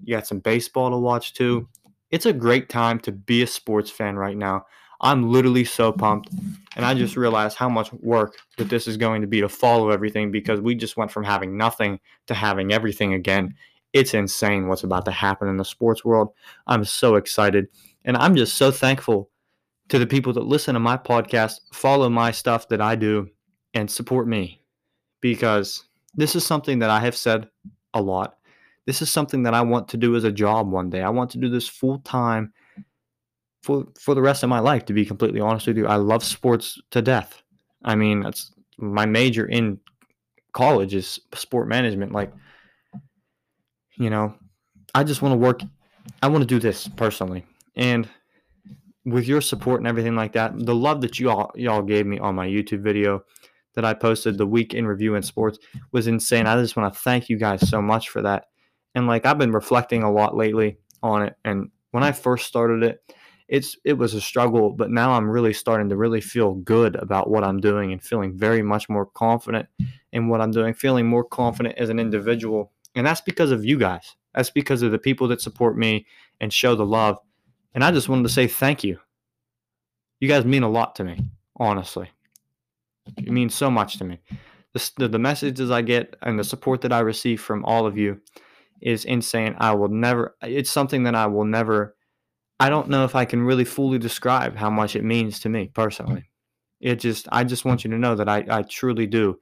You 0.03 0.17
got 0.17 0.27
some 0.27 0.41
baseball 0.41 0.91
to 0.91 0.99
watch 0.99 1.35
too 1.35 1.69
it's 2.15 2.27
a 2.27 2.33
great 2.33 2.69
time 2.69 3.01
to 3.01 3.11
be 3.11 3.43
a 3.43 3.47
sports 3.47 3.91
fan 3.91 4.15
right 4.15 4.37
now. 4.37 4.67
I'm 5.01 5.33
literally 5.33 5.65
so 5.65 5.91
pumped. 5.91 6.31
And 6.77 6.85
I 6.85 6.95
just 6.95 7.17
realized 7.17 7.57
how 7.57 7.69
much 7.69 7.93
work 7.93 8.37
that 8.57 8.69
this 8.69 8.87
is 8.87 8.97
going 8.97 9.21
to 9.23 9.27
be 9.27 9.41
to 9.41 9.49
follow 9.49 9.91
everything 9.91 10.31
because 10.31 10.61
we 10.61 10.77
just 10.77 10.97
went 10.97 11.11
from 11.11 11.25
having 11.25 11.57
nothing 11.57 11.99
to 12.29 12.35
having 12.35 12.73
everything 12.73 13.15
again. 13.15 13.57
It's 13.95 14.13
insane 14.13 14.69
what's 14.69 14.85
about 14.85 15.07
to 15.07 15.11
happen 15.11 15.49
in 15.49 15.57
the 15.57 15.65
sports 15.65 16.05
world. 16.05 16.29
I'm 16.67 16.85
so 16.85 17.15
excited. 17.15 17.69
And 18.05 18.17
I'm 18.19 18.37
just 18.37 18.59
so 18.59 18.71
thankful 18.71 19.31
to 19.89 19.99
the 19.99 20.07
people 20.07 20.35
that 20.35 20.45
listen 20.45 20.75
to 20.75 20.81
my 20.81 20.99
podcast, 20.99 21.61
follow 21.73 22.11
my 22.11 22.31
stuff 22.31 22.69
that 22.69 22.83
I 22.83 22.97
do, 22.97 23.31
and 23.73 23.91
support 23.91 24.29
me 24.29 24.61
because 25.23 25.85
this 26.15 26.37
is 26.37 26.45
something 26.45 26.81
that 26.81 26.91
I 26.91 27.01
have 27.01 27.17
said 27.17 27.49
a 27.95 28.03
lot 28.03 28.37
this 28.87 29.01
is 29.01 29.11
something 29.11 29.43
that 29.45 29.55
I 29.55 29.63
want 29.63 29.89
to 29.89 29.97
do 29.97 30.15
as 30.17 30.25
a 30.25 30.33
job 30.33 30.71
one 30.71 30.91
day. 30.91 31.03
I 31.03 31.09
want 31.09 31.31
to 31.31 31.39
do 31.39 31.49
this 31.49 31.69
full 31.69 31.99
time 32.01 32.53
for 33.63 33.87
for 33.99 34.15
the 34.15 34.23
rest 34.23 34.43
of 34.43 34.49
my 34.49 34.59
life. 34.59 34.85
To 34.87 34.93
be 34.93 35.07
completely 35.07 35.41
honest 35.41 35.67
with 35.67 35.77
you, 35.77 35.87
I 35.87 35.97
love 35.97 36.23
sports 36.23 36.81
to 36.91 37.01
death. 37.01 37.43
I 37.85 37.95
mean, 37.95 38.21
that's 38.21 38.53
my 38.77 39.07
major 39.07 39.47
in 39.47 39.81
college 40.53 40.95
is 40.95 41.19
sport 41.35 41.69
management. 41.69 42.13
Like, 42.13 42.33
you 43.97 44.11
know, 44.11 44.35
I 44.95 45.05
just 45.05 45.23
want 45.23 45.33
to 45.33 45.39
work. 45.39 45.61
I 46.23 46.29
want 46.29 46.43
to 46.43 46.47
do 46.47 46.59
this 46.59 46.89
personally, 46.89 47.45
and 47.77 48.09
with 49.05 49.27
your 49.27 49.41
support 49.41 49.81
and 49.81 49.87
everything 49.87 50.17
like 50.17 50.33
that, 50.33 50.53
the 50.57 50.75
love 50.75 51.01
that 51.03 51.19
you 51.19 51.31
all 51.31 51.51
y'all 51.55 51.83
gave 51.83 52.07
me 52.07 52.19
on 52.19 52.35
my 52.35 52.47
YouTube 52.47 52.83
video 52.83 53.23
that 53.75 53.85
I 53.85 53.95
posted 53.95 54.39
the 54.39 54.47
week 54.47 54.73
in 54.73 54.87
review 54.87 55.15
in 55.15 55.23
sports 55.23 55.59
was 55.93 56.07
insane. 56.07 56.47
I 56.47 56.61
just 56.61 56.77
want 56.77 56.93
to 56.93 57.01
thank 57.01 57.29
you 57.29 57.37
guys 57.37 57.69
so 57.69 57.83
much 57.83 58.09
for 58.09 58.23
that. 58.23 58.47
And 58.95 59.07
like 59.07 59.27
I've 59.27 59.39
been 59.39 59.53
reflecting 59.53 60.03
a 60.03 60.13
lot 60.13 60.37
lately 60.37 60.79
on 61.03 61.23
it. 61.23 61.35
And 61.45 61.71
when 61.91 62.05
I 62.05 62.13
first 62.13 62.47
started 62.47 62.83
it, 62.83 63.01
it's 63.49 63.77
it 63.85 63.95
was 63.95 64.15
a 64.15 64.21
struggle, 64.21 64.71
but 64.71 64.91
now 64.91 65.13
I'm 65.13 65.29
really 65.29 65.53
starting 65.53 65.89
to 65.91 65.97
really 65.97 66.21
feel 66.21 66.55
good 66.55 66.97
about 66.97 67.29
what 67.29 67.45
I'm 67.45 67.61
doing 67.61 67.93
and 67.93 68.03
feeling 68.03 68.37
very 68.37 68.63
much 68.63 68.89
more 68.89 69.07
confident 69.07 69.69
in 70.13 70.29
what 70.29 70.41
I'm 70.41 70.51
doing, 70.51 70.73
feeling 70.73 71.07
more 71.07 71.25
confident 71.25 71.77
as 71.77 71.91
an 71.91 71.99
individual. 71.99 72.73
And 72.95 73.07
that's 73.07 73.21
because 73.21 73.51
of 73.51 73.65
you 73.65 73.79
guys. 73.79 74.17
That's 74.35 74.51
because 74.51 74.83
of 74.83 74.93
the 74.93 74.99
people 74.99 75.29
that 75.29 75.41
support 75.41 75.77
me 75.77 76.07
and 76.41 76.53
show 76.53 76.75
the 76.75 76.87
love. 76.87 77.19
And 77.75 77.85
I 77.85 77.91
just 77.91 78.09
wanted 78.09 78.25
to 78.25 78.29
say 78.29 78.47
thank 78.47 78.85
you. 78.85 78.99
You 80.21 80.29
guys 80.29 80.45
mean 80.45 80.63
a 80.63 80.71
lot 80.71 80.95
to 80.97 81.05
me, 81.05 81.21
honestly. 81.57 82.11
You 83.19 83.33
mean 83.33 83.51
so 83.51 83.71
much 83.71 83.99
to 83.99 84.05
me. 84.05 84.21
The, 84.73 85.09
the 85.09 85.19
messages 85.19 85.71
I 85.71 85.83
get 85.83 86.17
and 86.23 86.39
the 86.39 86.45
support 86.45 86.81
that 86.81 86.93
I 86.93 87.01
receive 87.01 87.41
from 87.41 87.65
all 87.65 87.87
of 87.87 87.97
you 87.97 88.21
is 88.81 89.05
insane. 89.05 89.55
I 89.59 89.73
will 89.75 89.89
never, 89.89 90.37
it's 90.43 90.71
something 90.71 91.05
that 91.05 91.15
I 91.15 91.27
will 91.27 91.45
never, 91.45 91.97
I 92.59 92.71
don't 92.71 92.89
know 92.89 93.05
if 93.05 93.15
I 93.15 93.25
can 93.25 93.43
really 93.43 93.65
fully 93.65 93.99
describe 93.99 94.57
how 94.57 94.71
much 94.71 94.97
it 94.97 95.05
means 95.05 95.41
to 95.41 95.49
me 95.49 95.71
personally. 95.73 96.31
It 96.81 96.97
just, 96.97 97.29
I 97.31 97.45
just 97.45 97.65
want 97.65 97.85
you 97.85 97.91
to 97.91 97.99
know 97.99 98.15
that 98.17 98.29
I, 98.29 98.45
I 98.49 98.63
truly 98.63 99.07
do 99.07 99.39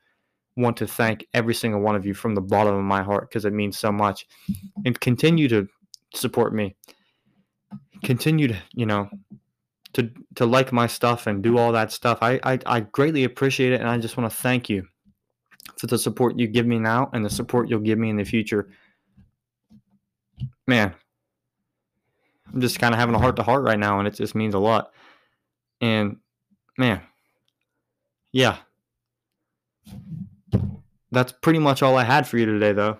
want 0.57 0.77
to 0.79 0.87
thank 0.87 1.27
every 1.35 1.55
single 1.55 1.81
one 1.81 1.97
of 1.97 2.05
you 2.05 2.15
from 2.15 2.35
the 2.35 2.41
bottom 2.41 2.75
of 2.75 2.83
my 2.83 3.03
heart 3.03 3.29
because 3.29 3.45
it 3.45 3.53
means 3.53 3.79
so 3.79 3.91
much. 3.91 4.27
And 4.85 4.99
continue 5.01 5.49
to 5.49 5.69
support 6.15 6.55
me. 6.55 6.77
Continue 8.05 8.49
to, 8.49 8.57
you 8.73 8.87
know, 8.87 9.09
to 9.95 10.11
to 10.35 10.47
like 10.47 10.73
my 10.73 10.87
stuff 10.87 11.27
and 11.27 11.43
do 11.43 11.59
all 11.59 11.73
that 11.73 11.93
stuff. 11.93 12.19
I, 12.23 12.41
I, 12.43 12.59
I 12.67 12.81
greatly 12.81 13.25
appreciate 13.25 13.73
it 13.73 13.81
and 13.81 13.88
I 13.88 13.99
just 13.99 14.17
want 14.17 14.31
to 14.31 14.37
thank 14.37 14.69
you 14.69 14.87
for 15.79 15.87
the 15.87 15.99
support 15.99 16.38
you 16.38 16.47
give 16.47 16.67
me 16.67 16.79
now 16.79 17.11
and 17.12 17.25
the 17.25 17.31
support 17.31 17.69
you'll 17.69 17.81
give 17.81 17.99
me 17.99 18.11
in 18.11 18.17
the 18.17 18.25
future 18.25 18.69
man, 20.67 20.95
I'm 22.53 22.61
just 22.61 22.79
kind 22.79 22.95
of 22.95 23.01
having 23.01 23.15
a 23.15 23.19
heart 23.19 23.37
to 23.37 23.43
heart 23.43 23.65
right 23.65 23.79
now, 23.79 23.99
and 23.99 24.09
it 24.09 24.15
just 24.15 24.35
means 24.35 24.55
a 24.55 24.59
lot. 24.59 24.93
And 25.81 26.19
man, 26.79 27.01
yeah, 28.33 28.59
that's 31.12 31.33
pretty 31.33 31.59
much 31.59 31.83
all 31.83 31.96
I 31.96 32.05
had 32.05 32.27
for 32.27 32.38
you 32.38 32.46
today, 32.46 32.72
though. 32.72 32.98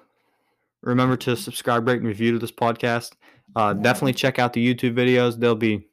Remember 0.83 1.16
to 1.16 1.37
subscribe, 1.37 1.87
rate, 1.87 1.98
and 1.98 2.07
review 2.07 2.33
to 2.33 2.38
this 2.38 2.53
podcast. 2.53 3.12
Uh, 3.57 3.72
definitely 3.72 4.12
check 4.12 4.38
out 4.38 4.53
the 4.53 4.75
YouTube 4.75 4.94
videos. 4.94 5.38
They'll 5.38 5.55
be 5.55 5.88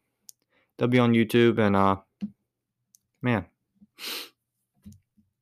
they'll 0.77 0.88
be 0.88 0.99
on 0.99 1.13
YouTube, 1.13 1.58
and 1.60 1.75
uh, 1.75 1.97
man, 3.21 3.45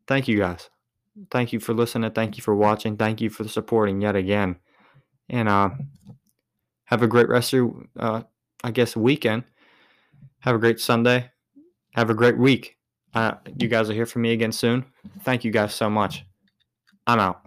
thank 0.07 0.27
you 0.27 0.37
guys. 0.37 0.69
Thank 1.31 1.51
you 1.51 1.59
for 1.59 1.73
listening. 1.73 2.11
Thank 2.11 2.37
you 2.37 2.43
for 2.43 2.55
watching. 2.55 2.95
Thank 2.95 3.21
you 3.21 3.29
for 3.29 3.47
supporting 3.47 4.01
yet 4.01 4.15
again. 4.15 4.57
And 5.29 5.49
uh, 5.49 5.71
have 6.85 7.01
a 7.01 7.07
great 7.07 7.27
rest 7.27 7.53
of 7.53 7.57
your, 7.57 7.85
uh, 7.99 8.21
I 8.63 8.71
guess, 8.71 8.95
weekend. 8.95 9.43
Have 10.39 10.55
a 10.55 10.59
great 10.59 10.79
Sunday. 10.79 11.31
Have 11.95 12.09
a 12.09 12.13
great 12.13 12.37
week. 12.37 12.77
Uh, 13.15 13.33
you 13.57 13.67
guys 13.67 13.87
will 13.87 13.95
hear 13.95 14.05
from 14.05 14.21
me 14.21 14.31
again 14.31 14.51
soon. 14.51 14.85
Thank 15.23 15.43
you 15.43 15.51
guys 15.51 15.73
so 15.73 15.89
much. 15.89 16.26
I'm 17.07 17.19
out. 17.19 17.46